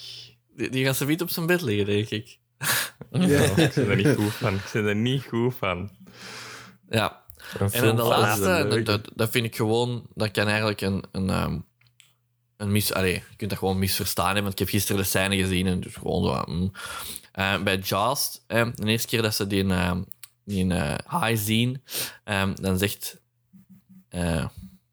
Die, 0.55 0.69
die 0.69 0.85
gaat 0.85 0.95
ze 0.95 1.05
niet 1.05 1.21
op 1.21 1.29
zijn 1.29 1.45
bed 1.45 1.61
liggen, 1.61 1.85
denk 1.85 2.09
ik. 2.09 2.37
Ik 3.11 3.27
ben 3.75 3.89
er 3.89 3.95
niet 3.95 4.15
goed 4.15 4.33
van. 4.33 4.53
Ik 4.53 4.69
ben 4.73 4.85
er 4.85 4.95
niet 4.95 5.23
goed 5.29 5.53
van. 5.55 5.89
Ja. 6.89 7.21
En 7.71 7.83
dan 7.83 7.95
de 7.95 8.03
laatste, 8.03 8.81
dat, 8.83 9.09
dat 9.15 9.29
vind 9.29 9.45
ik 9.45 9.55
gewoon... 9.55 10.07
Dat 10.13 10.31
kan 10.31 10.47
eigenlijk 10.47 10.81
een... 10.81 11.03
een, 11.11 11.29
ehm, 11.29 11.59
een 12.57 12.71
mis... 12.71 12.93
Allee, 12.93 13.13
je 13.13 13.35
kunt 13.35 13.49
dat 13.49 13.59
gewoon 13.59 13.79
misverstaan 13.79 14.25
hebben, 14.25 14.43
want 14.43 14.53
ik 14.53 14.59
heb 14.59 14.69
gisteren 14.69 15.01
de 15.01 15.07
scène 15.07 15.37
gezien 15.37 15.67
en 15.67 15.79
dus 15.79 15.95
gewoon 15.95 16.23
zo... 16.25 16.43
mm. 16.53 16.71
Eh, 17.31 17.61
bij 17.63 17.77
Jaws, 17.77 18.41
eh, 18.47 18.67
de 18.75 18.85
eerste 18.87 19.07
keer 19.07 19.21
dat 19.21 19.35
ze 19.35 19.47
die, 19.47 19.65
eh, 19.67 19.95
die 20.45 20.73
eh, 20.73 21.21
high 21.21 21.41
zien, 21.43 21.83
dan 22.61 22.77
zegt... 22.77 23.21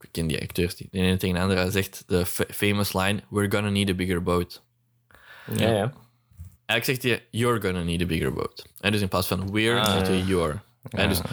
ik 0.01 0.09
ken 0.11 0.27
die 0.27 0.41
acteurs 0.41 0.77
niet. 0.77 0.93
De 0.93 0.99
ene 0.99 1.17
tegen 1.17 1.35
de 1.35 1.41
andere 1.41 1.71
zegt 1.71 2.03
de 2.07 2.27
fa- 2.27 2.45
famous 2.53 2.93
line... 2.93 3.23
We're 3.31 3.51
gonna 3.51 3.69
need 3.71 3.91
a 3.91 3.95
bigger 3.95 4.23
boat. 4.23 4.63
Ja, 5.55 5.69
ja. 5.71 5.93
Eigenlijk 6.67 6.85
zegt 6.85 7.03
hij, 7.03 7.27
you're 7.31 7.61
gonna 7.61 7.83
need 7.83 8.03
a 8.03 8.07
bigger 8.07 8.33
boat. 8.33 8.67
En 8.81 8.93
dus 8.93 9.01
in 9.01 9.09
plaats 9.09 9.27
van 9.27 9.51
we're, 9.53 9.81
Ah, 9.81 9.93
zegt 9.93 10.07
hij 10.07 10.17
ja. 10.17 10.25
you're. 10.25 10.61
En 10.91 11.09
dus, 11.09 11.19
dat 11.19 11.31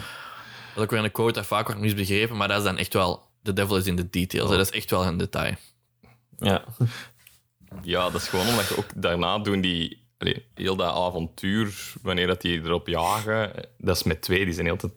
is 0.76 0.82
ook 0.82 0.90
weer 0.90 1.04
een 1.04 1.12
quote 1.12 1.32
dat 1.32 1.46
vaak 1.46 1.66
wordt 1.66 1.80
misbegrepen, 1.80 2.36
maar 2.36 2.48
dat 2.48 2.58
is 2.58 2.64
dan 2.64 2.78
echt 2.78 2.92
wel... 2.92 3.26
The 3.42 3.52
devil 3.52 3.76
is 3.76 3.86
in 3.86 3.96
the 3.96 4.10
details. 4.10 4.50
hè. 4.50 4.56
Dat 4.56 4.66
is 4.66 4.72
echt 4.72 4.90
wel 4.90 5.04
een 5.06 5.16
detail. 5.16 5.54
Ja. 6.38 6.64
Ja, 7.82 8.10
dat 8.10 8.20
is 8.20 8.28
gewoon 8.28 8.48
omdat 8.48 8.68
je 8.68 8.76
ook 8.78 8.86
daarna 8.94 9.38
doen 9.38 9.60
die... 9.60 10.06
allee, 10.18 10.46
heel 10.54 10.76
dat 10.76 10.94
avontuur, 10.94 11.92
wanneer 12.02 12.26
dat 12.26 12.40
die 12.40 12.60
erop 12.62 12.88
jagen, 12.88 13.52
dat 13.78 13.96
is 13.96 14.02
met 14.02 14.22
twee. 14.22 14.44
Die 14.44 14.54
zijn 14.54 14.70
altijd 14.70 14.92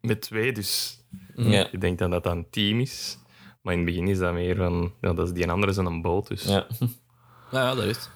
met 0.00 0.20
twee, 0.20 0.52
dus 0.52 0.98
Ja. 1.36 1.68
je 1.72 1.78
denkt 1.78 1.98
dan 1.98 2.10
dat 2.10 2.24
dat 2.24 2.32
een 2.32 2.50
team 2.50 2.80
is. 2.80 3.18
Maar 3.62 3.72
in 3.72 3.78
het 3.78 3.88
begin 3.88 4.08
is 4.08 4.18
dat 4.18 4.32
meer 4.32 4.56
van... 4.56 4.92
Ja, 5.00 5.12
dat 5.12 5.26
is 5.26 5.32
die 5.34 5.50
andere 5.50 5.72
is 5.72 5.76
een 5.78 6.02
boot, 6.02 6.26
dus... 6.28 6.42
ja. 6.42 6.66
Nou 7.50 7.64
ja, 7.66 7.74
dat 7.74 7.84
is 7.84 7.96
het. 7.96 8.10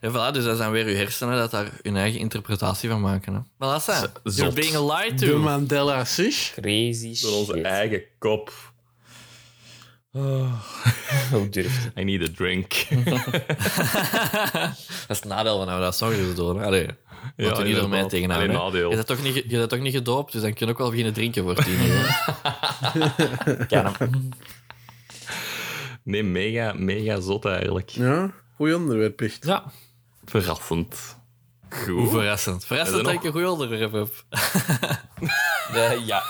Ja, 0.00 0.10
voilà, 0.10 0.34
dus 0.34 0.44
dat 0.44 0.56
zijn 0.56 0.70
weer 0.70 0.86
uw 0.86 0.94
hersenen 0.94 1.36
dat 1.36 1.50
daar 1.50 1.70
hun 1.82 1.96
eigen 1.96 2.20
interpretatie 2.20 2.88
van 2.88 3.00
maken. 3.00 3.34
Hè. 3.34 3.40
Voilà, 3.40 3.82
Sam. 3.82 4.06
Z- 4.24 4.36
You're 4.38 4.52
being 4.54 4.92
lied 4.92 5.18
De 5.18 5.26
to. 5.26 5.38
Mandela 5.38 6.04
Sish. 6.04 6.52
Crazy 6.52 7.22
Door 7.22 7.32
onze 7.36 7.52
shit. 7.52 7.64
eigen 7.64 8.02
kop. 8.18 8.71
Hoe 11.32 11.48
durft 11.50 11.84
het? 11.84 11.92
I 11.98 12.04
need 12.04 12.28
a 12.28 12.32
drink. 12.36 12.72
dat 15.08 15.08
is 15.08 15.16
het 15.18 15.24
nadeel 15.24 15.56
van 15.56 15.66
nou 15.66 15.80
dat 15.80 15.96
s'ochtends 15.96 16.34
doen. 16.34 16.58
hè. 16.58 16.64
Allee, 16.66 16.86
Ja, 17.36 17.50
er 17.56 17.64
niet 17.64 17.76
door 17.76 17.88
mij 17.88 18.08
tegenaan. 18.08 18.48
Nadeel. 18.48 18.88
Je 18.90 18.94
bent 18.94 19.06
toch 19.06 19.22
niet, 19.22 19.34
je 19.34 19.56
bent 19.56 19.70
toch 19.70 19.80
niet 19.80 19.94
gedoopt, 19.94 20.32
dus 20.32 20.42
dan 20.42 20.52
kun 20.52 20.66
je 20.66 20.72
ook 20.72 20.78
wel 20.78 20.88
beginnen 20.90 21.12
drinken 21.14 21.42
voor 21.42 21.54
tien 21.54 21.78
uur. 21.84 22.20
Nee, 26.04 26.22
mega, 26.22 26.72
mega 26.72 27.20
zot 27.20 27.44
eigenlijk. 27.44 27.88
Ja, 27.88 28.30
goed 28.56 28.74
onderwerp 28.74 29.20
echt. 29.20 29.44
Ja. 29.46 29.64
Verrassend. 30.24 31.16
Hoe 31.68 32.00
Goed. 32.00 32.10
verrassend. 32.10 32.64
Verrassend 32.64 33.04
dat 33.04 33.12
je 33.12 33.18
ik 33.18 33.24
een 33.24 33.32
goed 33.32 33.50
onderwerp 33.50 33.92
heb. 33.92 34.24
Ja. 36.06 36.22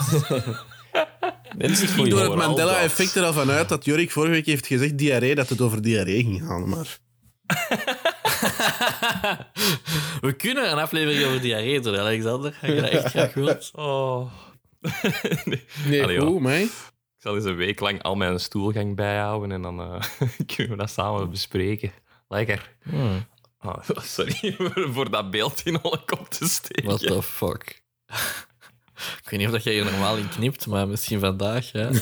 Dit 1.57 1.71
is 1.71 1.81
niet 1.81 1.91
Ik 1.91 1.97
goed. 1.97 2.11
doe 2.11 2.21
het 2.21 2.35
Mandela-effect 2.35 3.15
er 3.15 3.25
al 3.25 3.33
van 3.33 3.51
uit 3.51 3.69
dat 3.69 3.85
Jorik 3.85 4.11
vorige 4.11 4.33
week 4.33 4.47
heeft 4.47 4.67
gezegd 4.67 4.99
diarree, 4.99 5.35
dat 5.35 5.49
het 5.49 5.61
over 5.61 5.83
diarree 5.83 6.23
ging 6.23 6.43
gaan. 6.47 6.69
Maar 6.69 6.99
We 10.21 10.33
kunnen 10.37 10.71
een 10.71 10.79
aflevering 10.79 11.25
over 11.27 11.41
diarree 11.41 11.81
doen, 11.81 11.99
Alexander. 11.99 12.57
Heb 12.61 12.75
je 12.75 12.81
dat 12.81 12.91
echt 12.91 13.09
graag 13.11 13.35
wilt? 13.35 13.71
Oh. 13.75 14.33
nee. 15.45 15.65
nee, 15.87 16.03
Allee, 16.03 16.19
goed, 16.21 16.35
ja. 16.35 16.41
mij. 16.41 16.63
Ik 16.63 17.29
zal 17.29 17.35
eens 17.35 17.45
een 17.45 17.57
week 17.57 17.81
lang 17.81 18.03
al 18.03 18.15
mijn 18.15 18.41
stoelgang 18.41 18.97
bijhouden 18.97 19.53
en 19.53 19.63
dan 19.63 19.81
eh, 19.81 20.01
kunnen 20.57 20.73
we 20.73 20.77
dat 20.77 20.91
samen 20.91 21.31
bespreken. 21.31 21.93
Lekker. 22.29 22.71
Hmm. 22.83 23.27
Ah, 23.59 23.89
sorry 23.97 24.55
voor, 24.59 24.89
voor 24.93 25.11
dat 25.11 25.31
beeld 25.31 25.61
in 25.65 25.81
alle 25.83 26.05
kop 26.05 26.29
te 26.31 26.49
steken. 26.49 26.85
What 26.85 27.01
the 27.01 27.23
fuck? 27.23 27.83
Ik 29.23 29.29
weet 29.31 29.39
niet 29.39 29.49
of 29.49 29.55
dat 29.55 29.63
jij 29.65 29.73
hier 29.73 29.85
normaal 29.85 30.17
in 30.17 30.29
knipt, 30.29 30.67
maar 30.67 30.89
misschien 30.89 31.21
vandaag, 31.21 31.73
ja. 31.73 31.91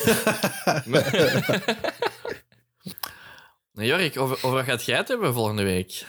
Nee, 3.72 3.86
Jorik, 3.88 4.18
over, 4.18 4.36
over 4.36 4.50
wat 4.52 4.64
gaat 4.64 4.84
jij 4.84 4.96
het 4.96 5.08
hebben 5.08 5.34
volgende 5.34 5.62
week? 5.62 6.04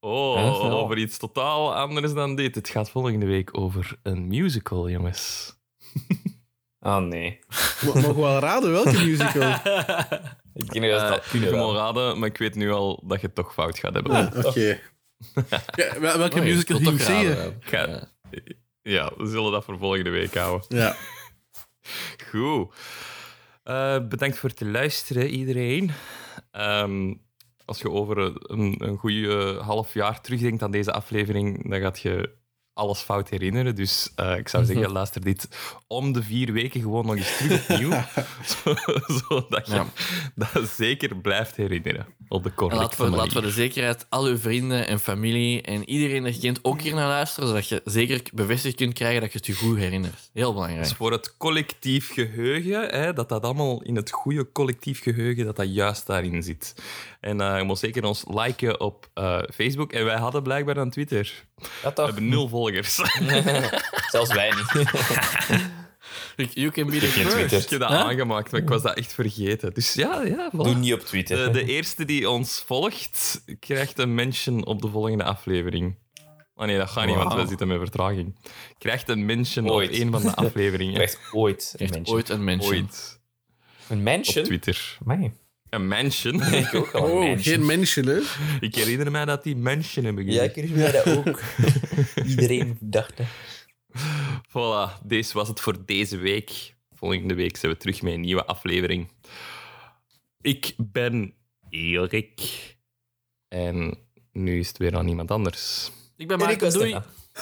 Oh, 0.00 0.34
Ja, 0.36 0.70
over 0.70 0.98
iets 0.98 1.16
totaal 1.18 1.74
anders 1.74 2.12
dan 2.12 2.34
dit. 2.36 2.54
Het 2.54 2.68
gaat 2.68 2.90
volgende 2.90 3.26
week 3.26 3.58
over 3.58 3.98
een 4.02 4.28
musical, 4.28 4.88
jongens. 4.90 5.52
Oh 6.86 6.96
nee. 6.98 7.38
Mo- 7.84 7.92
Mogen 7.94 8.14
we 8.14 8.20
wel 8.20 8.38
raden 8.38 8.72
welke 8.72 9.04
musical? 9.04 9.50
Ik 10.54 10.70
denk 10.72 10.90
dat 10.90 11.02
we 11.32 11.38
dat 11.40 11.50
kan 11.50 11.74
raden, 11.76 12.18
maar 12.18 12.28
ik 12.28 12.38
weet 12.38 12.54
nu 12.54 12.72
al 12.72 13.02
dat 13.06 13.20
je 13.20 13.26
het 13.26 13.34
toch 13.34 13.52
fout 13.52 13.78
gaat 13.78 13.94
hebben. 13.94 14.32
Ah, 14.32 14.44
Oké. 14.46 14.80
Ja, 15.76 16.00
welke 16.00 16.38
Oh, 16.38 16.44
je 16.46 16.52
musical 16.52 16.78
ging 16.78 16.90
ik 16.90 17.00
zeggen? 17.00 17.34
raden, 17.36 17.60
ja. 17.70 18.08
Ja, 18.92 19.12
we 19.16 19.26
zullen 19.26 19.52
dat 19.52 19.64
voor 19.64 19.78
volgende 19.78 20.10
week 20.10 20.34
houden. 20.34 20.66
Ja. 20.78 20.96
Goed. 22.30 22.74
Eh, 23.62 24.06
bedankt 24.08 24.38
voor 24.38 24.48
het 24.50 24.60
luisteren, 24.60 25.28
iedereen. 25.28 25.90
Ehm, 26.50 27.14
als 27.64 27.78
je 27.78 27.90
over 27.90 28.18
een, 28.50 28.74
een 28.78 28.96
goede 28.96 29.58
half 29.62 29.94
jaar 29.94 30.20
terugdenkt 30.20 30.62
aan 30.62 30.70
deze 30.70 30.92
aflevering, 30.92 31.70
dan 31.70 31.80
gaat 31.80 32.00
je 32.00 32.34
alles 32.72 32.98
fout 33.00 33.28
herinneren. 33.28 33.74
Dus 33.74 34.12
eh, 34.16 34.36
ik 34.36 34.48
zou 34.48 34.64
zeggen, 34.64 34.92
luister 34.92 35.20
dit 35.20 35.48
om 35.86 36.12
de 36.12 36.22
vier 36.22 36.52
weken 36.52 36.80
gewoon 36.80 37.06
nog 37.06 37.16
eens 37.16 37.36
terug 37.36 37.70
opnieuw. 37.70 37.90
Zo- 38.64 38.74
Zodat 39.28 39.66
je 39.66 39.74
Ja. 39.74 39.86
dat 40.34 40.68
zeker 40.68 41.16
blijft 41.16 41.56
herinneren 41.56 42.06
op 42.28 42.42
de 42.42 42.50
korte 42.50 42.76
laten 42.76 43.04
we, 43.04 43.16
laten 43.16 43.34
we 43.34 43.40
de 43.40 43.50
zekerheid 43.50 44.06
al 44.08 44.24
uw 44.24 44.38
vrienden 44.38 44.86
en 44.86 45.00
familie 45.00 45.62
en 45.62 45.88
iedereen 45.88 46.22
dat 46.22 46.34
je 46.34 46.40
kent 46.40 46.58
ook 46.62 46.80
hier 46.80 46.94
naar 46.94 47.08
luisteren, 47.08 47.48
zodat 47.48 47.68
je 47.68 47.80
zeker 47.84 48.22
bevestigd 48.32 48.76
kunt 48.76 48.94
krijgen 48.94 49.20
dat 49.20 49.32
je 49.32 49.38
het 49.38 49.46
je 49.46 49.54
goed 49.54 49.76
herinnert. 49.76 50.30
Heel 50.32 50.52
belangrijk. 50.52 50.82
Dus 50.82 50.92
voor 50.92 51.12
het 51.12 51.36
collectief 51.36 52.12
geheugen, 52.12 52.88
hè, 52.88 53.12
dat 53.12 53.28
dat 53.28 53.44
allemaal 53.44 53.82
in 53.82 53.96
het 53.96 54.10
goede 54.10 54.52
collectief 54.52 55.02
geheugen, 55.02 55.44
dat 55.44 55.56
dat 55.56 55.74
juist 55.74 56.06
daarin 56.06 56.42
zit. 56.42 56.74
En 57.20 57.40
eh, 57.40 57.58
je 57.58 57.64
moet 57.64 57.78
zeker 57.78 58.04
ons 58.04 58.24
liken 58.28 58.80
op 58.80 59.08
eh, 59.14 59.38
Facebook. 59.54 59.92
En 59.92 60.04
wij 60.04 60.16
hadden 60.16 60.42
blijkbaar 60.42 60.76
een 60.76 60.90
Twitter. 60.90 61.44
Ja, 61.82 61.92
We 61.94 62.02
hebben 62.02 62.28
nul 62.28 62.48
volgers. 62.48 62.94
Zelfs 64.12 64.32
wij 64.34 64.50
niet. 64.50 64.84
You 66.36 66.70
can 66.70 66.86
be 66.86 66.98
the 66.98 67.06
first. 67.06 67.30
Twitter. 67.30 67.58
ik 67.60 67.68
heb 67.70 67.80
dat 67.80 67.88
Huh? 67.88 67.98
aangemaakt, 68.00 68.50
maar 68.52 68.60
ik 68.60 68.68
was 68.68 68.82
dat 68.82 68.96
echt 68.96 69.12
vergeten. 69.14 69.74
Dus 69.74 69.94
ja, 69.94 70.22
ja 70.22 70.50
voilà. 70.52 70.56
Doe 70.56 70.74
niet 70.74 70.92
op 70.92 71.00
Twitter. 71.00 71.36
De, 71.36 71.50
de 71.50 71.64
eerste 71.72 72.04
die 72.04 72.30
ons 72.30 72.62
volgt, 72.66 73.44
krijgt 73.60 73.98
een 73.98 74.14
mention 74.14 74.66
op 74.66 74.82
de 74.82 74.88
volgende 74.88 75.24
aflevering. 75.24 75.96
Oh 76.54 76.66
nee, 76.66 76.76
dat 76.78 76.88
gaat 76.90 77.06
niet, 77.06 77.14
want 77.14 77.34
we 77.34 77.46
zitten 77.46 77.68
met 77.68 77.78
vertraging. 77.78 78.36
Krijgt 78.78 79.08
een 79.08 79.24
mention 79.26 79.70
Ooit. 79.70 79.88
op 79.90 79.94
een 80.00 80.10
van 80.10 80.22
de 80.22 80.34
afleveringen. 80.44 80.94
Krijgt 80.94 81.18
ooit 81.32 81.74
een 81.76 81.88
mention. 81.90 82.16
ooit 82.16 82.28
een 82.28 82.44
mention. 82.44 82.72
Ooit. 82.74 83.20
Een 83.88 83.96
Op 83.98 84.02
mention? 84.02 84.44
Twitter. 84.44 84.98
Amai. 85.04 85.32
Een 85.70 85.88
mansion. 85.88 86.42
Ik 86.42 86.74
ook 86.74 86.90
al 86.92 87.02
Oh, 87.10 87.32
geen 87.38 87.66
mensen, 87.66 88.06
hè? 88.06 88.18
Ik 88.60 88.74
herinner 88.74 89.10
mij 89.10 89.24
dat 89.24 89.42
die 89.42 89.56
mansion 89.56 90.04
hebben 90.04 90.24
Ja, 90.26 90.30
gezien. 90.32 90.48
ik 90.48 90.54
herinner 90.54 90.78
mij 90.92 91.02
dat 91.02 91.16
ook. 91.26 91.40
Iedereen 92.28 92.76
dacht 92.80 93.16
dat. 93.16 93.26
Voilà, 94.48 95.02
deze 95.02 95.32
was 95.32 95.48
het 95.48 95.60
voor 95.60 95.84
deze 95.84 96.16
week. 96.16 96.74
Volgende 96.94 97.34
week 97.34 97.56
zijn 97.56 97.72
we 97.72 97.78
terug 97.78 98.02
met 98.02 98.12
een 98.12 98.20
nieuwe 98.20 98.44
aflevering. 98.44 99.08
Ik 100.40 100.74
ben 100.76 101.34
Erik. 101.68 102.40
En 103.48 103.98
nu 104.32 104.58
is 104.58 104.68
het 104.68 104.78
weer 104.78 104.96
aan 104.96 105.08
iemand 105.08 105.30
anders. 105.30 105.90
Ik 106.16 106.28
ben 106.28 106.38
Maarten, 106.38 106.60
was 106.60 106.74
doei. 106.74 106.90
Stefan. 106.90 107.04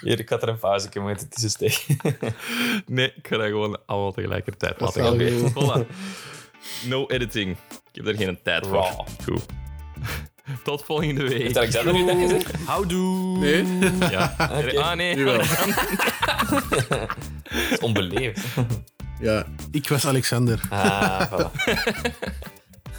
Hier, 0.00 0.18
ik 0.18 0.28
had 0.28 0.42
er 0.42 0.48
een 0.48 0.58
pauze 0.58 1.00
moeten 1.00 1.28
tussen 1.28 1.50
steken. 1.50 1.96
Nee, 2.86 3.12
ik 3.16 3.26
ga 3.26 3.36
dat 3.36 3.46
gewoon 3.46 3.86
allemaal 3.86 4.12
tegelijkertijd 4.12 4.80
laten 4.80 5.02
gaan. 5.02 5.18
Voilà. 5.52 5.86
No 6.86 7.06
editing. 7.06 7.56
Ik 7.92 8.04
heb 8.04 8.06
er 8.06 8.16
geen 8.16 8.42
tijd 8.42 8.66
voor. 8.66 9.04
Goed. 9.24 9.46
Tot 10.64 10.84
volgende 10.84 11.22
week. 11.22 11.42
Heeft 11.42 11.56
Alexander 11.56 11.92
nu 11.94 12.06
dat 12.06 12.16
gezegd? 12.16 12.64
Houdoe. 12.64 13.38
Nee? 13.38 13.64
Ja. 14.10 14.34
Ah, 14.74 14.96
nee. 14.96 15.16
Jawel. 15.16 15.36
Dat 16.88 17.70
is 17.70 17.78
onbeleefd. 17.78 18.44
Ja, 19.20 19.46
ik 19.70 19.88
was 19.88 20.06
Alexander. 20.06 20.60
Ah, 20.70 21.32
voilà. 21.32 21.50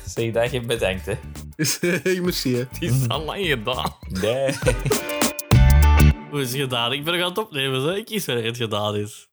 Zeg 0.05 0.31
dat 0.31 0.51
je 0.51 0.61
bedankt, 0.61 1.05
hè. 1.05 1.13
Merci, 2.21 2.53
hè. 2.53 2.59
Het 2.59 2.77
is 2.79 3.07
al 3.07 3.23
lang 3.23 3.45
gedaan. 3.45 3.95
Nee. 4.09 4.53
Hoe 6.29 6.41
is 6.41 6.51
het 6.51 6.61
gedaan? 6.61 6.93
Ik 6.93 7.03
ben 7.03 7.13
nog 7.13 7.21
aan 7.21 7.29
het 7.29 7.37
opnemen. 7.37 7.83
Hè? 7.83 7.95
Ik 7.95 8.05
kies 8.05 8.25
wanneer 8.25 8.45
het 8.45 8.57
gedaan 8.57 8.95
is. 8.95 9.29